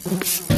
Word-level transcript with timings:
Thank 0.00 0.50
you. 0.50 0.57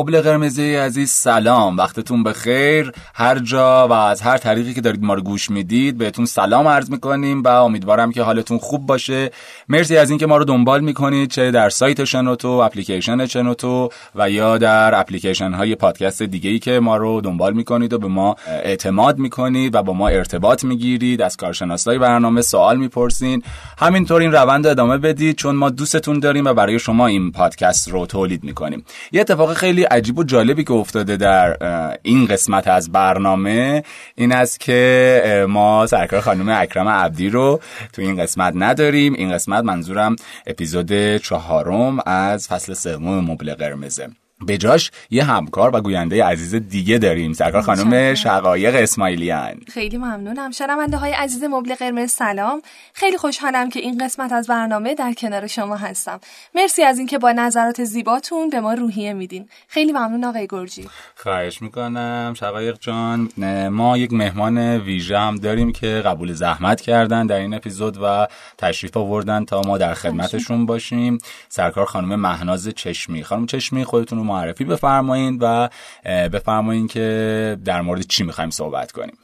مبل 0.00 0.20
قرمزی 0.20 0.74
عزیز 0.74 1.10
سلام. 1.10 1.76
وقتتون 1.76 2.22
بخیر. 2.22 2.92
هر 3.14 3.38
جا 3.38 3.88
و 3.88 3.92
از 3.92 4.20
هر 4.20 4.36
طریقی 4.36 4.74
که 4.74 4.80
دارید 4.80 5.02
ما 5.02 5.14
رو 5.14 5.22
گوش 5.22 5.50
می‌دید 5.50 5.98
بهتون 5.98 6.26
سلام 6.26 6.68
عرض 6.68 6.90
می‌کنیم 6.90 7.42
و 7.42 7.48
امیدوارم 7.48 8.12
که 8.12 8.22
حالتون 8.22 8.58
خوب 8.58 8.86
باشه. 8.86 9.30
مرسی 9.68 9.96
از 9.96 10.10
اینکه 10.10 10.26
ما 10.26 10.36
رو 10.36 10.44
دنبال 10.44 10.80
می‌کنید 10.80 11.30
چه 11.30 11.50
در 11.50 11.70
سایت 11.70 12.04
شنوتو 12.04 12.48
اپلیکیشن 12.48 13.26
شنوتو 13.26 13.88
و 14.14 14.30
یا 14.30 14.58
در 14.58 15.00
اپلیکیشن 15.00 15.52
های 15.52 15.74
پادکست 15.74 16.22
دیگه 16.22 16.50
ای 16.50 16.58
که 16.58 16.80
ما 16.80 16.96
رو 16.96 17.20
دنبال 17.20 17.52
می‌کنید 17.52 17.92
و 17.92 17.98
به 17.98 18.08
ما 18.08 18.36
اعتماد 18.46 19.18
می‌کنید 19.18 19.74
و 19.74 19.82
با 19.82 19.92
ما 19.92 20.08
ارتباط 20.08 20.64
می‌گیرید. 20.64 21.22
از 21.22 21.36
کارشناسای 21.36 21.98
برنامه 21.98 22.42
سوال 22.42 22.76
می‌پرسین. 22.76 23.42
همینطور 23.78 24.20
این 24.20 24.32
روند 24.32 24.66
ادامه 24.66 24.98
بدید 24.98 25.36
چون 25.36 25.56
ما 25.56 25.70
دوستتون 25.70 26.20
داریم 26.20 26.44
و 26.44 26.54
برای 26.54 26.78
شما 26.78 27.06
این 27.06 27.32
پادکست 27.32 27.88
رو 27.88 28.06
تولید 28.06 28.44
می‌کنیم. 28.44 28.84
یه 29.12 29.20
اتفاق 29.20 29.52
خیلی 29.52 29.86
عجیب 29.90 30.18
و 30.18 30.24
جالبی 30.24 30.64
که 30.64 30.72
افتاده 30.72 31.16
در 31.16 31.56
این 32.02 32.26
قسمت 32.26 32.68
از 32.68 32.92
برنامه 32.92 33.82
این 34.14 34.32
است 34.32 34.60
که 34.60 35.46
ما 35.48 35.86
سرکار 35.86 36.20
خانم 36.20 36.48
اکرم 36.48 36.88
عبدی 36.88 37.28
رو 37.28 37.60
تو 37.92 38.02
این 38.02 38.22
قسمت 38.22 38.52
نداریم. 38.56 39.14
این 39.14 39.32
قسمت 39.32 39.64
منظورم 39.64 40.16
اپیزود 40.46 41.16
چهارم 41.16 41.98
از 42.06 42.48
فصل 42.48 42.74
سوم 42.74 43.30
مبل 43.30 43.54
قرمزه. 43.54 44.08
به 44.46 44.58
جاش 44.58 44.90
یه 45.10 45.24
همکار 45.24 45.76
و 45.76 45.80
گوینده 45.80 46.24
عزیز 46.24 46.54
دیگه 46.54 46.98
داریم. 46.98 47.32
سرکار 47.32 47.62
خانم 47.62 48.14
شقایق 48.14 48.74
اسماعیلیان. 48.74 49.60
خیلی 49.72 49.96
ممنونم. 49.96 50.50
شنونده 50.50 50.96
های 50.96 51.12
عزیز 51.12 51.44
مبل 51.44 51.74
قرمز 51.74 52.10
سلام. 52.10 52.62
خیلی 52.92 53.16
خوشحالم 53.16 53.68
که 53.68 53.80
این 53.80 54.04
قسمت 54.04 54.32
از 54.32 54.46
برنامه 54.46 54.94
در 54.94 55.12
کنار 55.12 55.46
شما 55.46 55.76
هستم. 55.76 56.20
مرسی 56.54 56.82
از 56.82 56.98
اینکه 56.98 57.18
با 57.18 57.32
نظرات 57.32 57.84
زیباتون 57.84 58.50
به 58.50 58.60
ما 58.60 58.74
روحیه 58.74 59.12
میدین. 59.12 59.48
خیلی 59.68 59.92
ممنون 59.92 60.24
آقای 60.24 60.46
گرجی. 60.50 60.88
خواهش 61.16 61.62
می‌کنم. 61.62 62.34
شقایق 62.36 62.78
جان 62.80 63.28
ما 63.68 63.96
یک 63.96 64.12
مهمان 64.12 64.58
ویژه 64.58 65.18
هم 65.18 65.36
داریم 65.36 65.72
که 65.72 65.86
قبول 65.86 66.32
زحمت 66.32 66.80
کردن 66.80 67.26
در 67.26 67.36
این 67.36 67.54
اپیزود 67.54 67.98
و 68.02 68.26
تشریف 68.58 68.96
آوردن 68.96 69.44
تا 69.44 69.60
ما 69.60 69.78
در 69.78 69.94
خدمتشون 69.94 70.66
باشیم. 70.66 71.18
سرکار 71.48 71.86
خانم 71.86 72.20
مهناز 72.20 72.68
چشمی. 72.68 73.24
خانم 73.24 73.46
چشمی 73.46 73.84
خودتون 73.84 74.18
معرفی 74.30 74.64
بفرمایید 74.64 75.38
و 75.40 75.68
بفرمایید 76.04 76.90
که 76.90 77.56
در 77.64 77.80
مورد 77.80 78.00
چی 78.00 78.24
می‌خوایم 78.24 78.50
صحبت 78.50 78.92
کنیم. 78.92 79.18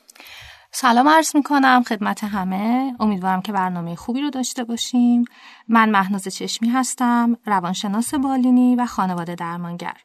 سلام 0.70 1.08
عرض 1.08 1.36
می‌کنم 1.36 1.82
خدمت 1.88 2.24
همه. 2.24 2.94
امیدوارم 3.00 3.42
که 3.42 3.52
برنامه 3.52 3.94
خوبی 3.94 4.20
رو 4.20 4.30
داشته 4.30 4.64
باشیم. 4.64 5.24
من 5.68 5.90
مهناز 5.90 6.24
چشمی 6.28 6.68
هستم 6.68 7.36
روانشناس 7.46 8.14
بالینی 8.14 8.77
و 8.77 8.86
خانواده 8.86 9.34
درمانگر. 9.34 9.96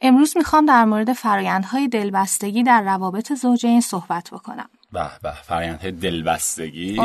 امروز 0.00 0.36
می‌خوام 0.36 0.66
در 0.66 0.84
مورد 0.84 1.12
فرایندهای 1.12 1.88
دلبستگی 1.88 2.62
در 2.62 2.82
روابط 2.82 3.32
زوجین 3.32 3.80
صحبت 3.80 4.30
بکنم. 4.32 4.68
به 4.92 5.10
به 5.22 5.32
فرایندهای 5.42 5.92
دلبستگی. 5.92 6.96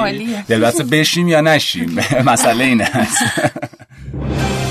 دلبسته 0.48 0.84
بشیم 0.84 1.28
یا 1.28 1.42
نشیم؟ 1.42 2.00
مسئله 2.32 2.64
این 2.64 2.82
است. 2.82 3.24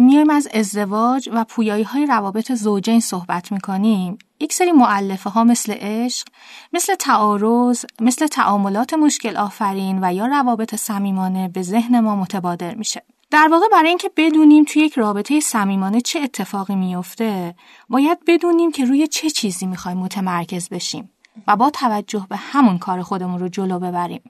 میایم 0.00 0.30
از 0.30 0.48
ازدواج 0.54 1.28
و 1.32 1.44
پویایی 1.44 1.82
های 1.82 2.06
روابط 2.06 2.52
زوجین 2.52 3.00
صحبت 3.00 3.52
می‌کنیم 3.52 4.18
یک 4.40 4.52
سری 4.52 4.72
معلفه 4.72 5.30
ها 5.30 5.44
مثل 5.44 5.72
عشق، 5.72 6.28
مثل 6.72 6.94
تعارض، 6.94 7.84
مثل 8.00 8.26
تعاملات 8.26 8.94
مشکل 8.94 9.36
آفرین 9.36 9.98
و 10.02 10.14
یا 10.14 10.26
روابط 10.26 10.74
صمیمانه 10.74 11.48
به 11.48 11.62
ذهن 11.62 12.00
ما 12.00 12.16
متبادر 12.16 12.74
میشه. 12.74 13.02
در 13.30 13.48
واقع 13.50 13.66
برای 13.72 13.88
اینکه 13.88 14.10
بدونیم 14.16 14.64
توی 14.64 14.82
یک 14.82 14.94
رابطه 14.94 15.40
صمیمانه 15.40 16.00
چه 16.00 16.20
اتفاقی 16.20 16.74
میفته، 16.74 17.54
باید 17.88 18.18
بدونیم 18.26 18.72
که 18.72 18.84
روی 18.84 19.06
چه 19.06 19.30
چیزی 19.30 19.66
می‌خوایم 19.66 19.98
متمرکز 19.98 20.68
بشیم 20.68 21.10
و 21.46 21.56
با 21.56 21.70
توجه 21.70 22.26
به 22.28 22.36
همون 22.36 22.78
کار 22.78 23.02
خودمون 23.02 23.40
رو 23.40 23.48
جلو 23.48 23.78
ببریم. 23.78 24.22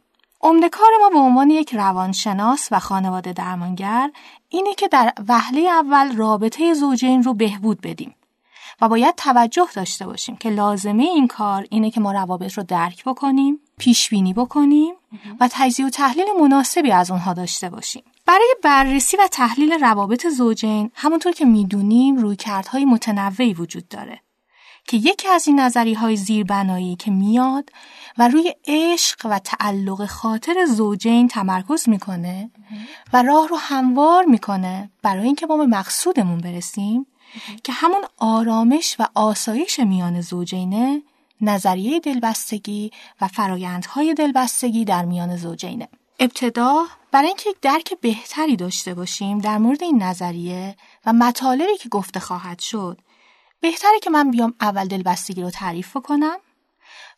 عمده 0.42 0.68
کار 0.68 0.90
ما 1.00 1.08
به 1.08 1.18
عنوان 1.18 1.50
یک 1.50 1.74
روانشناس 1.74 2.68
و 2.70 2.78
خانواده 2.78 3.32
درمانگر 3.32 4.10
اینه 4.54 4.74
که 4.74 4.88
در 4.88 5.12
وهله 5.28 5.60
اول 5.60 6.16
رابطه 6.16 6.74
زوجین 6.74 7.22
رو 7.22 7.34
بهبود 7.34 7.80
بدیم 7.80 8.14
و 8.80 8.88
باید 8.88 9.14
توجه 9.14 9.68
داشته 9.74 10.06
باشیم 10.06 10.36
که 10.36 10.50
لازمه 10.50 11.02
این 11.02 11.28
کار 11.28 11.66
اینه 11.70 11.90
که 11.90 12.00
ما 12.00 12.12
روابط 12.12 12.52
رو 12.52 12.62
درک 12.62 13.04
بکنیم، 13.04 13.60
پیش 13.78 14.08
بینی 14.10 14.32
بکنیم 14.32 14.94
و 15.40 15.48
تجزیه 15.52 15.86
و 15.86 15.90
تحلیل 15.90 16.26
مناسبی 16.40 16.92
از 16.92 17.10
اونها 17.10 17.32
داشته 17.32 17.70
باشیم. 17.70 18.02
برای 18.26 18.56
بررسی 18.62 19.16
و 19.16 19.28
تحلیل 19.32 19.72
روابط 19.72 20.26
زوجین 20.26 20.90
همونطور 20.94 21.32
که 21.32 21.44
می‌دونیم 21.44 22.16
رویکردهای 22.16 22.84
متنوعی 22.84 23.54
وجود 23.54 23.88
داره 23.88 24.20
که 24.86 24.96
یکی 24.96 25.28
از 25.28 25.48
این 25.48 25.60
نظری 25.60 25.94
های 25.94 26.16
زیربنایی 26.16 26.96
که 26.96 27.10
میاد 27.10 27.70
و 28.18 28.28
روی 28.28 28.54
عشق 28.66 29.26
و 29.26 29.38
تعلق 29.38 30.06
خاطر 30.06 30.66
زوجین 30.66 31.28
تمرکز 31.28 31.88
می‌کنه 31.88 32.50
و 33.12 33.22
راه 33.22 33.48
رو 33.48 33.56
هموار 33.56 34.24
می‌کنه 34.24 34.90
برای 35.02 35.24
اینکه 35.24 35.46
ما 35.46 35.56
به 35.56 35.66
مقصودمون 35.66 36.38
برسیم 36.38 37.06
که 37.64 37.72
همون 37.72 38.04
آرامش 38.18 38.96
و 38.98 39.06
آسایش 39.14 39.80
میان 39.80 40.20
زوجینه 40.20 41.02
نظریه 41.40 42.00
دلبستگی 42.00 42.90
و 43.20 43.28
فرایندهای 43.28 44.14
دلبستگی 44.14 44.84
در 44.84 45.04
میان 45.04 45.36
زوجینه. 45.36 45.88
ابتدا 46.20 46.84
برای 47.12 47.28
اینکه 47.28 47.50
یک 47.50 47.56
درک 47.62 47.94
بهتری 48.00 48.56
داشته 48.56 48.94
باشیم 48.94 49.38
در 49.38 49.58
مورد 49.58 49.82
این 49.82 50.02
نظریه 50.02 50.76
و 51.06 51.12
مطالبی 51.12 51.76
که 51.76 51.88
گفته 51.88 52.20
خواهد 52.20 52.58
شد 52.58 52.98
بهتره 53.60 54.00
که 54.02 54.10
من 54.10 54.30
بیام 54.30 54.54
اول 54.60 54.88
دلبستگی 54.88 55.42
رو 55.42 55.50
تعریف 55.50 55.96
کنم 55.96 56.36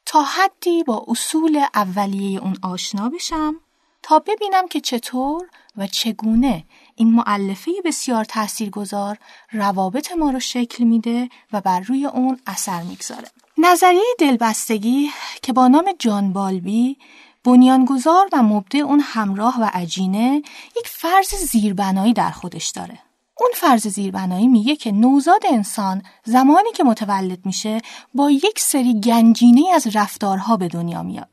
تا 0.06 0.22
حدی 0.22 0.84
با 0.84 1.04
اصول 1.08 1.64
اولیه 1.74 2.40
اون 2.40 2.56
آشنا 2.62 3.08
بشم 3.08 3.54
تا 4.02 4.18
ببینم 4.18 4.68
که 4.68 4.80
چطور 4.80 5.48
و 5.76 5.86
چگونه 5.86 6.64
این 6.96 7.12
معلفه 7.12 7.70
بسیار 7.84 8.24
تاثیرگذار 8.24 9.18
روابط 9.52 10.12
ما 10.12 10.30
رو 10.30 10.40
شکل 10.40 10.84
میده 10.84 11.28
و 11.52 11.60
بر 11.60 11.80
روی 11.80 12.06
اون 12.06 12.40
اثر 12.46 12.82
می‌گذاره. 12.82 13.28
نظریه 13.58 14.14
دلبستگی 14.18 15.10
که 15.42 15.52
با 15.52 15.68
نام 15.68 15.92
جان 15.98 16.32
بالبی 16.32 16.98
بنیانگذار 17.44 18.28
و 18.32 18.42
مبدع 18.42 18.78
اون 18.78 19.00
همراه 19.00 19.60
و 19.60 19.70
عجینه 19.72 20.42
یک 20.76 20.88
فرض 20.88 21.34
زیربنایی 21.34 22.12
در 22.12 22.30
خودش 22.30 22.68
داره. 22.68 22.98
اون 23.40 23.50
فرض 23.54 23.86
زیربنایی 23.86 24.48
میگه 24.48 24.76
که 24.76 24.92
نوزاد 24.92 25.42
انسان 25.48 26.02
زمانی 26.24 26.72
که 26.74 26.84
متولد 26.84 27.46
میشه 27.46 27.80
با 28.14 28.30
یک 28.30 28.58
سری 28.58 29.00
گنجینه 29.00 29.62
از 29.74 29.96
رفتارها 29.96 30.56
به 30.56 30.68
دنیا 30.68 31.02
میاد. 31.02 31.28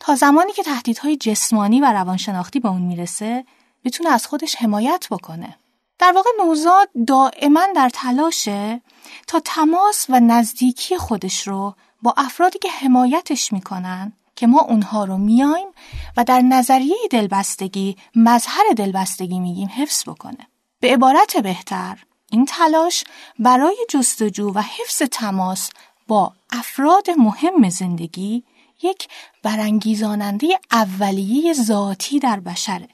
تا 0.00 0.14
زمانی 0.14 0.52
که 0.52 0.62
تهدیدهای 0.62 1.16
جسمانی 1.16 1.80
و 1.80 1.92
روانشناختی 1.92 2.60
به 2.60 2.68
اون 2.68 2.82
می‌رسه 2.82 3.44
بتونه 3.84 4.10
از 4.10 4.26
خودش 4.26 4.56
حمایت 4.56 5.06
بکنه. 5.10 5.56
در 5.98 6.12
واقع 6.12 6.30
نوزاد 6.44 6.88
دائما 7.06 7.66
در 7.76 7.88
تلاشه 7.88 8.80
تا 9.26 9.40
تماس 9.44 10.06
و 10.08 10.20
نزدیکی 10.20 10.96
خودش 10.96 11.48
رو 11.48 11.74
با 12.02 12.14
افرادی 12.16 12.58
که 12.58 12.70
حمایتش 12.70 13.52
می‌کنن 13.52 14.12
که 14.36 14.46
ما 14.46 14.60
اونها 14.60 15.04
رو 15.04 15.18
میایم 15.18 15.68
و 16.16 16.24
در 16.24 16.40
نظریه 16.40 16.96
دلبستگی 17.10 17.96
مظهر 18.14 18.64
دلبستگی 18.76 19.40
میگیم 19.40 19.68
حفظ 19.76 20.08
بکنه. 20.08 20.46
به 20.80 20.92
عبارت 20.92 21.36
بهتر 21.36 21.98
این 22.30 22.46
تلاش 22.46 23.04
برای 23.38 23.86
جستجو 23.90 24.52
و 24.54 24.58
حفظ 24.60 25.02
تماس 25.02 25.70
با 26.08 26.32
افراد 26.50 27.10
مهم 27.10 27.68
زندگی 27.68 28.44
یک 28.82 29.08
برانگیزاننده 29.42 30.46
اولیه 30.72 31.52
ذاتی 31.52 32.18
در 32.18 32.40
بشره 32.40 32.88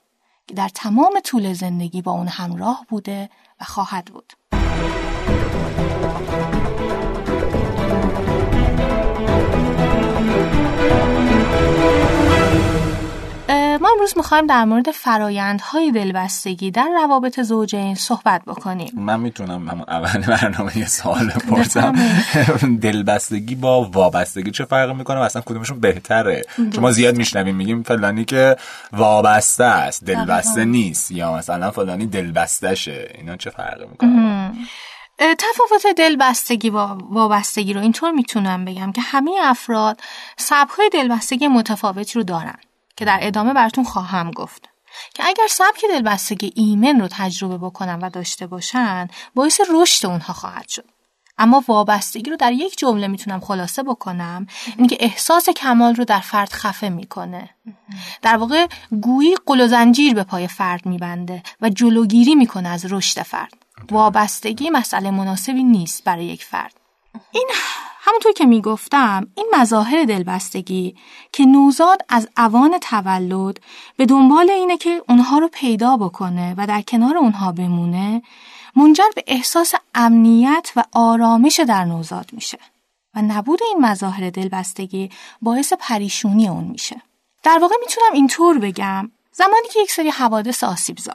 که 0.46 0.54
در 0.54 0.68
تمام 0.68 1.20
طول 1.24 1.52
زندگی 1.52 2.02
با 2.02 2.12
اون 2.12 2.28
همراه 2.28 2.86
بوده 2.88 3.30
و 3.60 3.64
خواهد 3.64 4.04
بود. 4.04 4.32
امروز 14.04 14.16
می‌خوایم 14.16 14.46
در 14.46 14.64
مورد 14.64 14.90
فرایندهای 14.90 15.92
دلبستگی 15.92 16.70
در 16.70 16.88
روابط 17.02 17.40
زوجین 17.40 17.94
صحبت 17.94 18.42
بکنیم. 18.46 18.92
من 18.96 19.20
می‌تونم 19.20 19.68
همون 19.68 19.84
اول 19.88 20.20
برنامه 20.36 20.78
یه 20.78 20.86
سوال 20.86 21.26
بپرسم. 21.26 21.92
دلبستگی 22.82 23.54
با 23.54 23.84
وابستگی 23.84 24.50
چه 24.50 24.64
فرق 24.64 24.96
می‌کنه؟ 24.96 25.16
و 25.20 25.22
اصلا 25.22 25.42
کدومشون 25.46 25.80
بهتره؟ 25.80 26.42
چون 26.56 26.80
ما 26.80 26.90
زیاد 26.90 27.16
میشنویم 27.16 27.56
میگیم 27.56 27.82
فلانی 27.82 28.24
که 28.24 28.56
وابسته 28.92 29.64
است 29.64 30.04
دلبسته 30.04 30.64
نیست 30.64 31.10
یا 31.10 31.34
مثلا 31.34 31.70
فلانی 31.70 32.06
دلبستشه 32.06 33.12
اینا 33.14 33.36
چه 33.36 33.50
فرق 33.50 33.88
می‌کنه؟ 33.90 34.52
تفاوت 35.18 35.96
دلبستگی 35.96 36.70
و 36.70 36.78
وابستگی 37.10 37.72
رو 37.72 37.80
اینطور 37.80 38.10
می‌تونم 38.10 38.64
بگم 38.64 38.92
که 38.92 39.00
همه 39.00 39.30
افراد 39.42 40.00
سبکهای 40.36 40.90
دلبستگی 40.92 41.48
متفاوتی 41.48 42.12
رو 42.14 42.22
دارن. 42.22 42.58
که 42.96 43.04
در 43.04 43.18
ادامه 43.22 43.52
براتون 43.52 43.84
خواهم 43.84 44.30
گفت. 44.30 44.68
که 45.14 45.22
اگر 45.26 45.46
سبک 45.50 45.84
دلبستگی 45.90 46.52
ایمن 46.56 47.00
رو 47.00 47.08
تجربه 47.10 47.58
بکنن 47.58 47.98
و 47.98 48.10
داشته 48.10 48.46
باشن 48.46 49.08
باعث 49.34 49.60
رشد 49.70 50.06
اونها 50.06 50.32
خواهد 50.32 50.68
شد. 50.68 50.84
اما 51.38 51.64
وابستگی 51.68 52.30
رو 52.30 52.36
در 52.36 52.52
یک 52.52 52.78
جمله 52.78 53.06
می‌تونم 53.06 53.40
خلاصه 53.40 53.82
بکنم 53.82 54.46
اینکه 54.78 54.96
احساس 55.00 55.48
کمال 55.48 55.94
رو 55.94 56.04
در 56.04 56.20
فرد 56.20 56.52
خفه 56.52 56.88
می‌کنه. 56.88 57.50
در 58.22 58.36
واقع 58.36 58.66
گویی 59.02 59.36
قل 59.46 59.60
و 59.60 59.66
زنجیر 59.66 60.14
به 60.14 60.24
پای 60.24 60.48
فرد 60.48 60.86
میبنده 60.86 61.42
و 61.60 61.70
جلوگیری 61.70 62.34
می‌کنه 62.34 62.68
از 62.68 62.92
رشد 62.92 63.22
فرد. 63.22 63.52
وابستگی 63.90 64.70
مسئله 64.70 65.10
مناسبی 65.10 65.64
نیست 65.64 66.04
برای 66.04 66.24
یک 66.24 66.44
فرد. 66.44 66.74
این 67.30 67.48
همونطور 68.06 68.32
که 68.32 68.46
می‌گفتم 68.46 69.26
این 69.34 69.46
مظاهر 69.58 70.04
دلبستگی 70.04 70.96
که 71.32 71.44
نوزاد 71.44 72.02
از 72.08 72.28
اوان 72.36 72.78
تولد 72.78 73.60
به 73.96 74.06
دنبال 74.06 74.50
اینه 74.50 74.76
که 74.76 75.02
اونها 75.08 75.38
رو 75.38 75.48
پیدا 75.48 75.96
بکنه 75.96 76.54
و 76.58 76.66
در 76.66 76.82
کنار 76.82 77.16
اونها 77.16 77.52
بمونه 77.52 78.22
منجر 78.76 79.04
به 79.14 79.24
احساس 79.26 79.74
امنیت 79.94 80.72
و 80.76 80.84
آرامش 80.92 81.60
در 81.60 81.84
نوزاد 81.84 82.30
میشه 82.32 82.58
و 83.14 83.22
نبود 83.22 83.60
این 83.62 83.86
مظاهر 83.86 84.30
دلبستگی 84.30 85.10
باعث 85.42 85.72
پریشونی 85.72 86.48
اون 86.48 86.64
میشه. 86.64 87.02
در 87.42 87.58
واقع 87.58 87.74
می‌تونم 87.80 88.12
اینطور 88.12 88.58
بگم 88.58 89.10
زمانی 89.32 89.68
که 89.72 89.80
یک 89.80 89.90
سری 89.90 90.10
حوادث 90.10 90.64
آسیبزا 90.64 91.14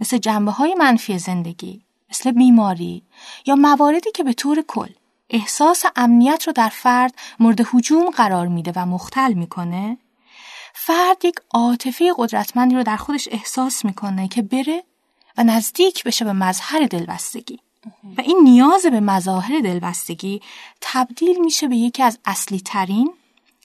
مثل 0.00 0.18
جنبه 0.18 0.50
های 0.50 0.74
منفی 0.74 1.18
زندگی 1.18 1.80
مثل 2.10 2.30
بیماری 2.30 3.02
یا 3.46 3.54
مواردی 3.54 4.10
که 4.10 4.24
به 4.24 4.32
طور 4.32 4.62
کل 4.62 4.90
احساس 5.30 5.84
امنیت 5.96 6.44
رو 6.46 6.52
در 6.52 6.68
فرد 6.68 7.14
مورد 7.40 7.60
حجوم 7.72 8.10
قرار 8.10 8.46
میده 8.46 8.72
و 8.76 8.86
مختل 8.86 9.32
می‌کنه. 9.32 9.98
فرد 10.74 11.24
یک 11.24 11.34
عاطفه 11.50 12.12
قدرتمندی 12.16 12.74
رو 12.74 12.82
در 12.82 12.96
خودش 12.96 13.28
احساس 13.30 13.84
می‌کنه 13.84 14.28
که 14.28 14.42
بره 14.42 14.84
و 15.36 15.44
نزدیک 15.44 16.04
بشه 16.04 16.24
به 16.24 16.32
مظهر 16.32 16.86
دلبستگی. 16.86 17.60
و 18.18 18.20
این 18.20 18.40
نیاز 18.42 18.86
به 18.86 19.00
مظاهر 19.00 19.60
دلبستگی 19.60 20.42
تبدیل 20.80 21.40
میشه 21.40 21.68
به 21.68 21.76
یکی 21.76 22.02
از 22.02 22.18
اصلی 22.24 22.60
ترین 22.60 23.12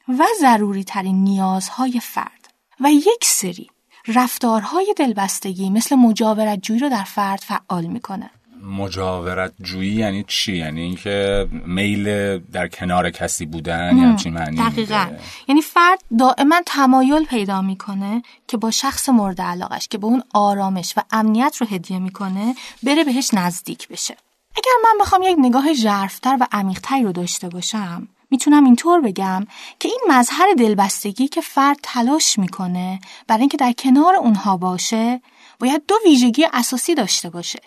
و 0.08 0.26
ضروری 0.40 0.84
ترین 0.84 1.24
نیازهای 1.24 2.00
فرد. 2.00 2.54
و 2.80 2.92
یک 2.92 3.26
سری 3.26 3.70
رفتارهای 4.08 4.94
دلبستگی 4.98 5.70
مثل 5.70 5.96
مجاورت 5.96 6.62
جویی 6.62 6.80
رو 6.80 6.90
در 6.90 7.04
فرد 7.04 7.40
فعال 7.40 7.86
می‌کنه. 7.86 8.30
مجاورت 8.66 9.54
جویی 9.62 9.96
یعنی 9.96 10.26
چی؟ 10.28 10.58
یعنی 10.58 10.82
اینکه 10.82 11.48
میل 11.66 12.38
در 12.38 12.68
کنار 12.68 13.10
کسی 13.10 13.46
بودن 13.46 13.98
یعنی 13.98 14.16
چی 14.16 14.30
معنی 14.30 14.58
دقیقا. 14.58 15.08
یعنی 15.48 15.62
فرد 15.62 16.00
دائما 16.20 16.56
تمایل 16.66 17.26
پیدا 17.26 17.62
می‌کنه 17.62 18.24
که 18.48 18.58
با 18.58 18.72
شخص 18.72 19.10
مورد 19.10 19.42
علاقش 19.42 19.88
که 19.88 19.98
به 19.98 20.08
اون 20.08 20.24
آرامش 20.34 20.94
و 20.98 21.02
امنیت 21.12 21.58
رو 21.60 21.68
هدیه 21.68 22.00
می‌کنه 22.00 22.56
بره 22.84 23.04
بهش 23.04 23.34
نزدیک 23.34 23.88
بشه. 23.88 24.18
اگر 24.58 24.72
من 24.84 25.00
بخوام 25.02 25.22
یک 25.22 25.36
نگاه 25.40 25.74
ژرفتر 25.74 26.38
و 26.40 26.48
عمیقتری 26.52 27.04
رو 27.04 27.12
داشته 27.12 27.50
باشم 27.50 28.08
می‌تونم 28.30 28.66
اینطور 28.66 29.02
بگم 29.02 29.48
که 29.80 29.88
این 29.88 30.00
مظهر 30.10 30.54
دلبستگی 30.58 31.28
که 31.28 31.42
فرد 31.42 31.78
تلاش 31.84 32.40
می‌کنه 32.40 33.00
برای 33.28 33.40
اینکه 33.40 33.58
در 33.58 33.72
کنار 33.72 34.16
اونها 34.16 34.58
باشه 34.58 35.22
باید 35.60 35.84
دو 35.88 35.96
ویژگی 36.06 36.48
اساسی 36.54 36.96
داشته 36.96 37.30
باشه. 37.30 37.60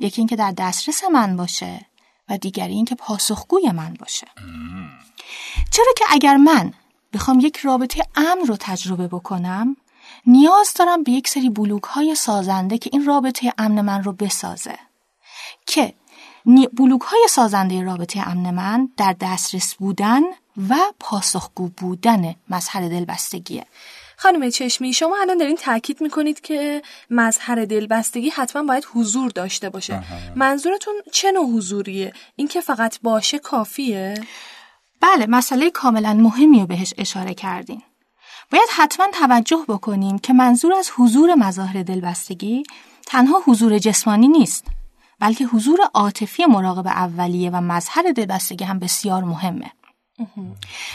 یکی 0.00 0.20
اینکه 0.20 0.36
در 0.36 0.50
دسترس 0.50 1.04
من 1.04 1.36
باشه 1.36 1.86
و 2.28 2.38
دیگری 2.38 2.74
اینکه 2.74 2.94
پاسخگوی 2.94 3.70
من 3.70 3.94
باشه. 3.98 4.26
چرا 5.70 5.92
که 5.98 6.04
اگر 6.08 6.36
من 6.36 6.72
بخوام 7.12 7.40
یک 7.40 7.56
رابطه 7.56 8.02
امن 8.16 8.46
رو 8.46 8.56
تجربه 8.60 9.08
بکنم 9.08 9.76
نیاز 10.26 10.74
دارم 10.74 11.02
به 11.02 11.12
یک 11.12 11.28
سری 11.28 11.50
بلوک 11.50 11.82
های 11.82 12.14
سازنده 12.14 12.78
که 12.78 12.90
این 12.92 13.04
رابطه 13.04 13.52
امن 13.58 13.80
من 13.80 14.02
رو 14.04 14.12
بسازه. 14.12 14.78
که 15.66 15.94
بلوک 16.72 17.00
های 17.00 17.26
سازنده 17.30 17.82
رابطه 17.82 18.28
امن 18.28 18.50
من 18.50 18.88
در 18.96 19.16
دسترس 19.20 19.74
بودن 19.74 20.20
و 20.68 20.76
پاسخگو 21.00 21.68
بودن 21.68 22.34
مظهر 22.50 22.88
دلبستگیه. 22.88 23.66
خانم 24.22 24.50
چشمی 24.50 24.92
شما 24.92 25.16
الان 25.20 25.38
دارین 25.38 25.56
تاکید 25.56 26.00
می‌کنید 26.00 26.40
که 26.40 26.82
مظهر 27.10 27.64
دلبستگی 27.64 28.28
حتما 28.28 28.62
باید 28.62 28.86
حضور 28.94 29.30
داشته 29.30 29.70
باشه. 29.70 30.02
منظورتون 30.36 30.94
چه 31.12 31.32
نوع 31.32 31.46
حضوریه؟ 31.56 32.12
اینکه 32.36 32.60
فقط 32.60 33.00
باشه 33.02 33.38
کافیه؟ 33.38 34.14
بله 35.00 35.26
مسئله 35.26 35.70
کاملا 35.70 36.14
مهمی 36.14 36.60
رو 36.60 36.66
بهش 36.66 36.94
اشاره 36.98 37.34
کردین. 37.34 37.82
باید 38.52 38.68
حتما 38.76 39.06
توجه 39.14 39.64
بکنیم 39.68 40.18
که 40.18 40.32
منظور 40.32 40.74
از 40.74 40.90
حضور 40.96 41.34
مظاهر 41.34 41.82
دلبستگی 41.82 42.62
تنها 43.06 43.42
حضور 43.46 43.78
جسمانی 43.78 44.28
نیست 44.28 44.66
بلکه 45.20 45.44
حضور 45.44 45.78
عاطفی 45.94 46.44
مراقب 46.44 46.86
اولیه 46.86 47.50
و 47.50 47.60
مظهر 47.60 48.12
دلبستگی 48.16 48.64
هم 48.64 48.78
بسیار 48.78 49.24
مهمه. 49.24 49.70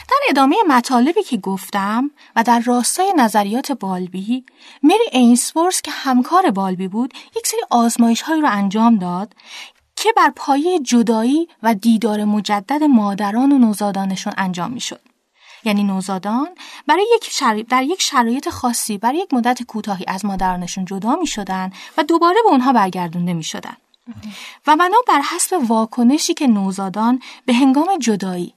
در 0.09 0.17
ادامه 0.29 0.55
مطالبی 0.67 1.23
که 1.23 1.37
گفتم 1.37 2.11
و 2.35 2.43
در 2.43 2.59
راستای 2.59 3.13
نظریات 3.17 3.71
بالبی 3.71 4.45
مری 4.83 5.09
اینسورس 5.11 5.81
که 5.81 5.91
همکار 5.91 6.51
بالبی 6.51 6.87
بود 6.87 7.13
یک 7.37 7.47
سری 7.47 7.61
آزمایش 7.69 8.21
هایی 8.21 8.41
رو 8.41 8.49
انجام 8.51 8.97
داد 8.97 9.33
که 9.95 10.13
بر 10.17 10.31
پایه 10.35 10.79
جدایی 10.79 11.47
و 11.63 11.73
دیدار 11.73 12.25
مجدد 12.25 12.83
مادران 12.83 13.51
و 13.51 13.57
نوزادانشون 13.57 14.33
انجام 14.37 14.71
می 14.71 14.79
شد. 14.79 15.01
یعنی 15.63 15.83
نوزادان 15.83 16.47
برای 16.87 17.07
یک 17.15 17.43
در 17.69 17.83
یک 17.83 18.01
شرایط 18.01 18.49
خاصی 18.49 18.97
برای 18.97 19.17
یک 19.17 19.33
مدت 19.33 19.63
کوتاهی 19.63 20.05
از 20.07 20.25
مادرانشون 20.25 20.85
جدا 20.85 21.15
می 21.15 21.27
شدن 21.27 21.71
و 21.97 22.03
دوباره 22.03 22.37
به 22.43 22.49
اونها 22.49 22.73
برگردونده 22.73 23.33
می 23.33 23.43
شدن. 23.43 23.77
و 24.67 24.75
بنا 24.75 24.97
بر 25.07 25.21
حسب 25.21 25.57
واکنشی 25.67 26.33
که 26.33 26.47
نوزادان 26.47 27.21
به 27.45 27.53
هنگام 27.53 27.97
جدایی 27.97 28.53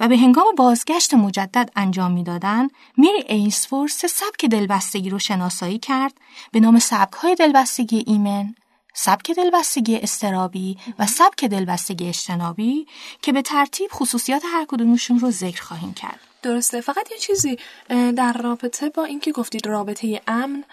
و 0.00 0.08
به 0.08 0.18
هنگام 0.18 0.44
بازگشت 0.56 1.14
مجدد 1.14 1.70
انجام 1.76 2.12
می‌دادند 2.12 2.70
میری 2.96 3.24
اینسفور 3.28 3.88
سه 3.88 4.08
سبک 4.08 4.44
دلبستگی 4.44 5.10
رو 5.10 5.18
شناسایی 5.18 5.78
کرد 5.78 6.12
به 6.52 6.60
نام 6.60 6.78
سبک 6.78 7.12
های 7.12 7.34
دلبستگی 7.34 8.04
ایمن 8.06 8.54
سبک 8.94 9.30
دلبستگی 9.30 9.96
استرابی 9.96 10.76
و 10.98 11.06
سبک 11.06 11.44
دلبستگی 11.44 12.08
اجتنابی 12.08 12.86
که 13.22 13.32
به 13.32 13.42
ترتیب 13.42 13.90
خصوصیات 13.92 14.42
هر 14.44 14.64
کدومشون 14.68 15.18
رو 15.18 15.30
ذکر 15.30 15.62
خواهیم 15.62 15.94
کرد. 15.94 16.20
درسته. 16.42 16.80
فقط 16.80 17.10
یه 17.10 17.18
چیزی 17.18 17.58
در 17.88 18.32
رابطه 18.32 18.88
با 18.88 19.04
اینکه 19.04 19.32
گفتید 19.32 19.66
رابطه 19.66 20.20
امن 20.26 20.64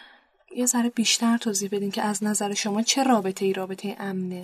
یه 0.56 0.66
ذره 0.66 0.89
بیشتر 0.89 1.38
توضیح 1.38 1.70
بدین 1.72 1.92
که 1.92 2.01
از 2.01 2.24
نظر 2.24 2.54
شما 2.54 2.82
چه 2.82 3.04
رابطه 3.04 3.46
ای 3.46 3.54
رابطه 3.54 3.96
امنه؟ 4.00 4.42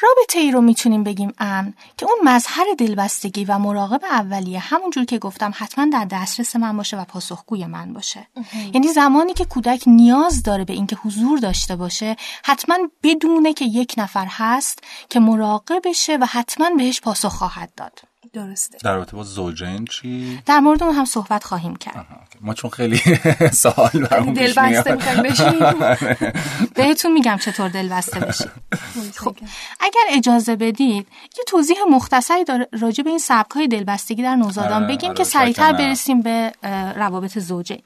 رابطه 0.00 0.38
ای 0.38 0.50
رو 0.50 0.60
می‌تونیم 0.60 1.04
بگیم 1.04 1.32
امن 1.38 1.74
که 1.96 2.06
اون 2.06 2.34
مظهر 2.34 2.64
دلبستگی 2.78 3.44
و 3.44 3.58
مراقب 3.58 4.04
اولیه 4.04 4.58
همونجور 4.58 5.04
که 5.04 5.18
گفتم 5.18 5.52
حتما 5.56 5.86
در 5.92 6.04
دسترس 6.10 6.56
من 6.56 6.76
باشه 6.76 6.96
و 7.00 7.04
پاسخگوی 7.04 7.66
من 7.66 7.92
باشه. 7.92 8.26
یعنی 8.74 8.88
زمانی 8.88 9.34
که 9.34 9.44
کودک 9.44 9.82
نیاز 9.86 10.42
داره 10.42 10.64
به 10.64 10.72
اینکه 10.72 10.96
حضور 10.96 11.38
داشته 11.38 11.76
باشه 11.76 12.16
حتما 12.44 12.78
بدونه 13.02 13.52
که 13.52 13.64
یک 13.64 13.94
نفر 13.98 14.26
هست 14.30 14.78
که 15.10 15.20
مراقبشه 15.20 16.16
و 16.16 16.26
حتما 16.30 16.70
بهش 16.76 17.00
پاسخ 17.00 17.32
خواهد 17.32 17.72
داد. 17.76 18.09
درسته. 18.32 18.78
در 18.78 18.94
رابطه 18.94 19.16
با 19.16 19.22
زوجین 19.22 19.84
چی؟ 19.84 20.42
در 20.46 20.60
مورد 20.60 20.82
اون 20.82 20.94
هم 20.94 21.04
صحبت 21.04 21.44
خواهیم 21.44 21.76
کرد. 21.76 22.06
ما 22.40 22.54
چون 22.54 22.70
خیلی 22.70 23.00
سوال 23.62 23.90
برامون 24.10 24.34
دل 24.34 24.52
بسته 24.56 24.96
بهتون 26.76 27.12
میگم 27.12 27.36
چطور 27.36 27.68
دل 27.68 27.88
بسته 27.88 28.20
بشید 28.20 28.50
خب 29.24 29.36
اگر 29.80 30.00
اجازه 30.10 30.56
بدید 30.56 31.08
یه 31.38 31.44
توضیح 31.46 31.76
مختصری 31.90 32.44
راجع 32.80 33.04
به 33.04 33.10
این 33.10 33.18
سبک 33.18 33.50
های 33.50 33.68
دلبستگی 33.68 34.22
در 34.22 34.36
نوزادان 34.36 34.82
آره، 34.82 34.94
بگیم 34.94 35.10
آره، 35.10 35.18
که 35.18 35.24
سریعتر 35.24 35.72
برسیم 35.72 36.22
به 36.22 36.52
روابط 36.96 37.38
زوجین. 37.38 37.82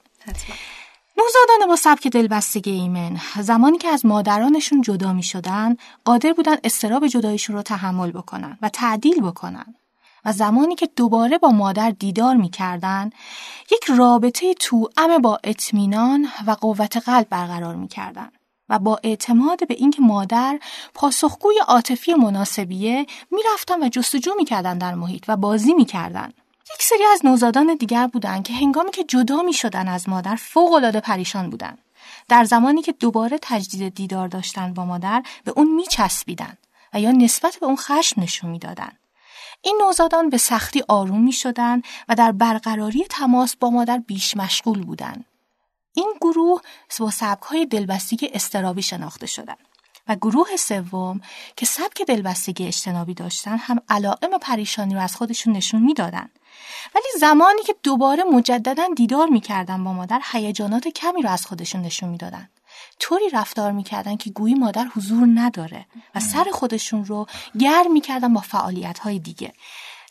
نوزادان 1.19 1.69
با 1.69 1.77
سبک 1.77 2.09
دلبستگی 2.09 2.71
ایمن 2.71 3.21
زمانی 3.41 3.79
که 3.79 3.89
از 3.89 4.07
مادرانشون 4.07 4.83
جدا 4.83 5.13
می 5.13 5.23
شدن 5.23 5.77
قادر 6.05 6.33
بودن 6.33 6.57
استراب 6.65 7.07
جدایشون 7.07 7.57
رو 7.57 7.63
تحمل 7.63 8.11
بکنن 8.11 8.59
و 8.63 8.69
تعدیل 8.69 9.21
بکنن. 9.21 9.75
و 10.25 10.33
زمانی 10.33 10.75
که 10.75 10.89
دوباره 10.97 11.39
با 11.39 11.51
مادر 11.51 11.91
دیدار 11.91 12.37
می‌کردن 12.37 13.11
یک 13.73 13.85
رابطه 13.89 14.55
توأم 14.55 15.19
با 15.19 15.39
اطمینان 15.45 16.29
و 16.47 16.51
قوت 16.51 16.97
قلب 16.97 17.27
برقرار 17.31 17.75
می‌کردن 17.75 18.29
و 18.69 18.79
با 18.79 19.01
اعتماد 19.03 19.69
به 19.69 19.75
اینکه 19.75 20.03
مادر 20.03 20.61
پاسخگوی 20.95 21.59
عاطفی 21.69 22.15
مناسبیه 22.15 23.07
می‌رفتن 23.31 23.83
و 23.83 23.89
جستجو 23.89 24.35
می‌کردن 24.37 24.79
در 24.79 24.95
محیط 24.95 25.25
و 25.29 25.37
بازی 25.37 25.75
می‌کردن 25.75 26.33
یک 26.75 26.83
سری 26.83 27.05
از 27.13 27.27
نوزادان 27.27 27.75
دیگر 27.75 28.07
بودند 28.07 28.45
که 28.45 28.53
هنگامی 28.53 28.91
که 28.91 29.05
جدا 29.05 29.43
می 29.43 29.53
شدن 29.53 29.89
از 29.89 30.09
مادر 30.09 30.37
فوق 30.37 30.91
پریشان 31.01 31.51
بودند. 31.51 31.79
در 32.29 32.45
زمانی 32.45 32.83
که 32.83 32.93
دوباره 32.93 33.39
تجدید 33.43 33.95
دیدار 33.95 34.29
داشتن 34.29 34.75
با 34.75 34.85
مادر 34.85 35.23
به 35.45 35.53
اون 35.57 35.75
میچسبیدن 35.75 36.59
و 36.95 37.01
یا 37.01 37.11
نسبت 37.11 37.57
به 37.61 37.67
اون 37.67 37.77
خشم 37.77 38.23
نشون 38.23 38.51
می‌دادن. 38.51 38.93
این 39.65 39.81
نوزادان 39.83 40.31
به 40.31 40.39
سختی 40.39 40.83
آروم 40.89 41.21
می 41.25 41.33
شدن 41.33 41.83
و 42.09 42.15
در 42.15 42.33
برقراری 42.33 43.05
تماس 43.11 43.57
با 43.57 43.71
مادر 43.71 43.99
بیش 43.99 44.37
مشغول 44.37 44.83
بودند. 44.83 45.25
این 45.93 46.15
گروه 46.21 46.61
با 46.99 47.11
سبک 47.11 47.43
های 47.43 47.67
دلبستگی 47.67 48.29
استرابی 48.33 48.83
شناخته 48.83 49.27
شدند. 49.27 49.59
و 50.09 50.17
گروه 50.17 50.57
سوم 50.57 51.21
که 51.57 51.67
سبک 51.67 52.03
دلبستگی 52.03 52.67
اجتنابی 52.67 53.15
داشتن 53.15 53.57
هم 53.57 53.79
علائم 53.89 54.39
پریشانی 54.41 54.95
رو 54.95 55.01
از 55.01 55.17
خودشون 55.17 55.53
نشون 55.53 55.83
می‌دادن 55.83 56.29
ولی 56.95 57.05
زمانی 57.19 57.63
که 57.63 57.75
دوباره 57.83 58.25
مجددا 58.25 58.89
دیدار 58.97 59.29
می‌کردن 59.29 59.85
با 59.85 59.93
مادر 59.93 60.21
هیجانات 60.33 60.89
کمی 60.89 61.23
رو 61.23 61.31
از 61.31 61.47
خودشون 61.47 61.83
نشون 61.83 62.11
می‌دادن 62.11 62.49
طوری 63.01 63.31
رفتار 63.31 63.73
می‌کردن 63.73 64.17
که 64.17 64.31
گویی 64.31 64.55
مادر 64.55 64.85
حضور 64.97 65.29
نداره 65.35 65.87
و 66.15 66.21
سر 66.21 66.45
خودشون 66.53 67.05
رو 67.05 67.27
گرم 67.59 67.93
می‌کردن 67.93 68.35
با 68.35 68.41
فعالیت 68.41 68.99
های 68.99 69.19
دیگه 69.19 69.53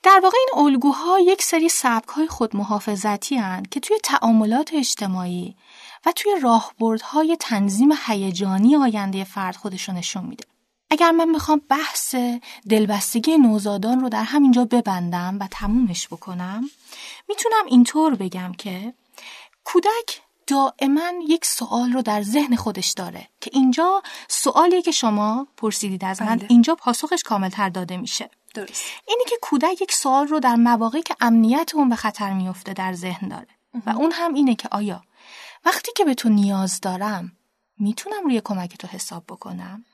در 0.04 0.20
واقع 0.24 0.38
این 0.38 0.66
الگوها 0.66 1.20
یک 1.20 1.42
سری 1.42 1.70
سبک 1.70 2.08
های 2.08 2.28
خودمحافظتی 2.28 3.36
هن 3.36 3.64
که 3.72 3.80
توی 3.80 3.98
تعاملات 4.04 4.74
اجتماعی 4.74 5.56
و 6.06 6.12
توی 6.12 6.32
راهبردهای 6.42 7.38
تنظیم 7.40 7.90
هیجانی 8.08 8.76
آینده 8.76 9.24
فرد 9.24 9.56
خودشون 9.56 9.96
نشون 9.96 10.26
میده. 10.26 10.46
اگر 10.90 11.12
من 11.12 11.30
می‌خوام 11.30 11.62
بحث 11.70 12.16
دلبستگی 12.70 13.38
نوزادان 13.38 14.00
رو 14.00 14.10
در 14.10 14.24
همینجا 14.24 14.66
ببندم 14.66 15.38
و 15.40 15.48
تمومش 15.52 16.08
بکنم 16.08 16.70
می‌تونم 17.30 17.66
اینطور 17.68 18.16
بگم 18.16 18.52
که 18.58 18.94
کودک 19.64 20.22
دائما 20.48 21.12
یک 21.28 21.46
سوال 21.46 21.92
رو 21.92 22.02
در 22.02 22.22
ذهن 22.22 22.56
خودش 22.56 22.92
داره 22.92 23.28
که 23.42 23.52
اینجا 23.54 24.04
سوالیه 24.28 24.82
که 24.82 24.92
شما 24.92 25.48
پرسیدید 25.58 26.06
از 26.06 26.22
من. 26.22 26.36
بله. 26.36 26.48
اینجا 26.50 26.76
پاسخش 26.76 27.24
کاملتر 27.24 27.70
داده 27.70 27.98
میشه. 27.98 28.30
درست. 28.54 28.84
اینی 29.08 29.24
که 29.30 29.36
کودک 29.42 29.82
یک 29.82 29.92
سوال 29.92 30.28
رو 30.28 30.40
در 30.40 30.56
مواقعی 30.56 31.02
که 31.02 31.16
امنیت 31.22 31.72
اون 31.76 31.90
به 31.90 31.96
خطر 31.96 32.34
میفته 32.34 32.74
در 32.74 32.94
ذهن 32.94 33.28
داره. 33.28 33.48
و 33.86 33.90
اون 33.90 34.12
هم 34.12 34.34
اینه 34.34 34.56
که 34.56 34.68
آیا 34.72 35.04
وقتی 35.66 35.92
که 35.96 36.06
به 36.06 36.14
تو 36.14 36.30
نیاز 36.30 36.82
دارم 36.82 37.32
می‌تونم 37.80 38.24
روی 38.24 38.42
کمک 38.44 38.78
تو 38.78 38.88
حساب 38.88 39.24
بکنم؟ 39.28 39.86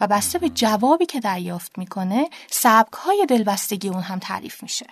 و 0.00 0.06
بسته 0.06 0.38
به 0.38 0.48
جوابی 0.48 1.06
که 1.06 1.20
دریافت 1.20 1.78
می‌کنه 1.78 2.30
سبک 2.50 2.92
های 2.92 3.26
دلبستگی 3.28 3.88
اون 3.88 4.02
هم 4.02 4.18
تعریف 4.18 4.62
میشه. 4.62 4.86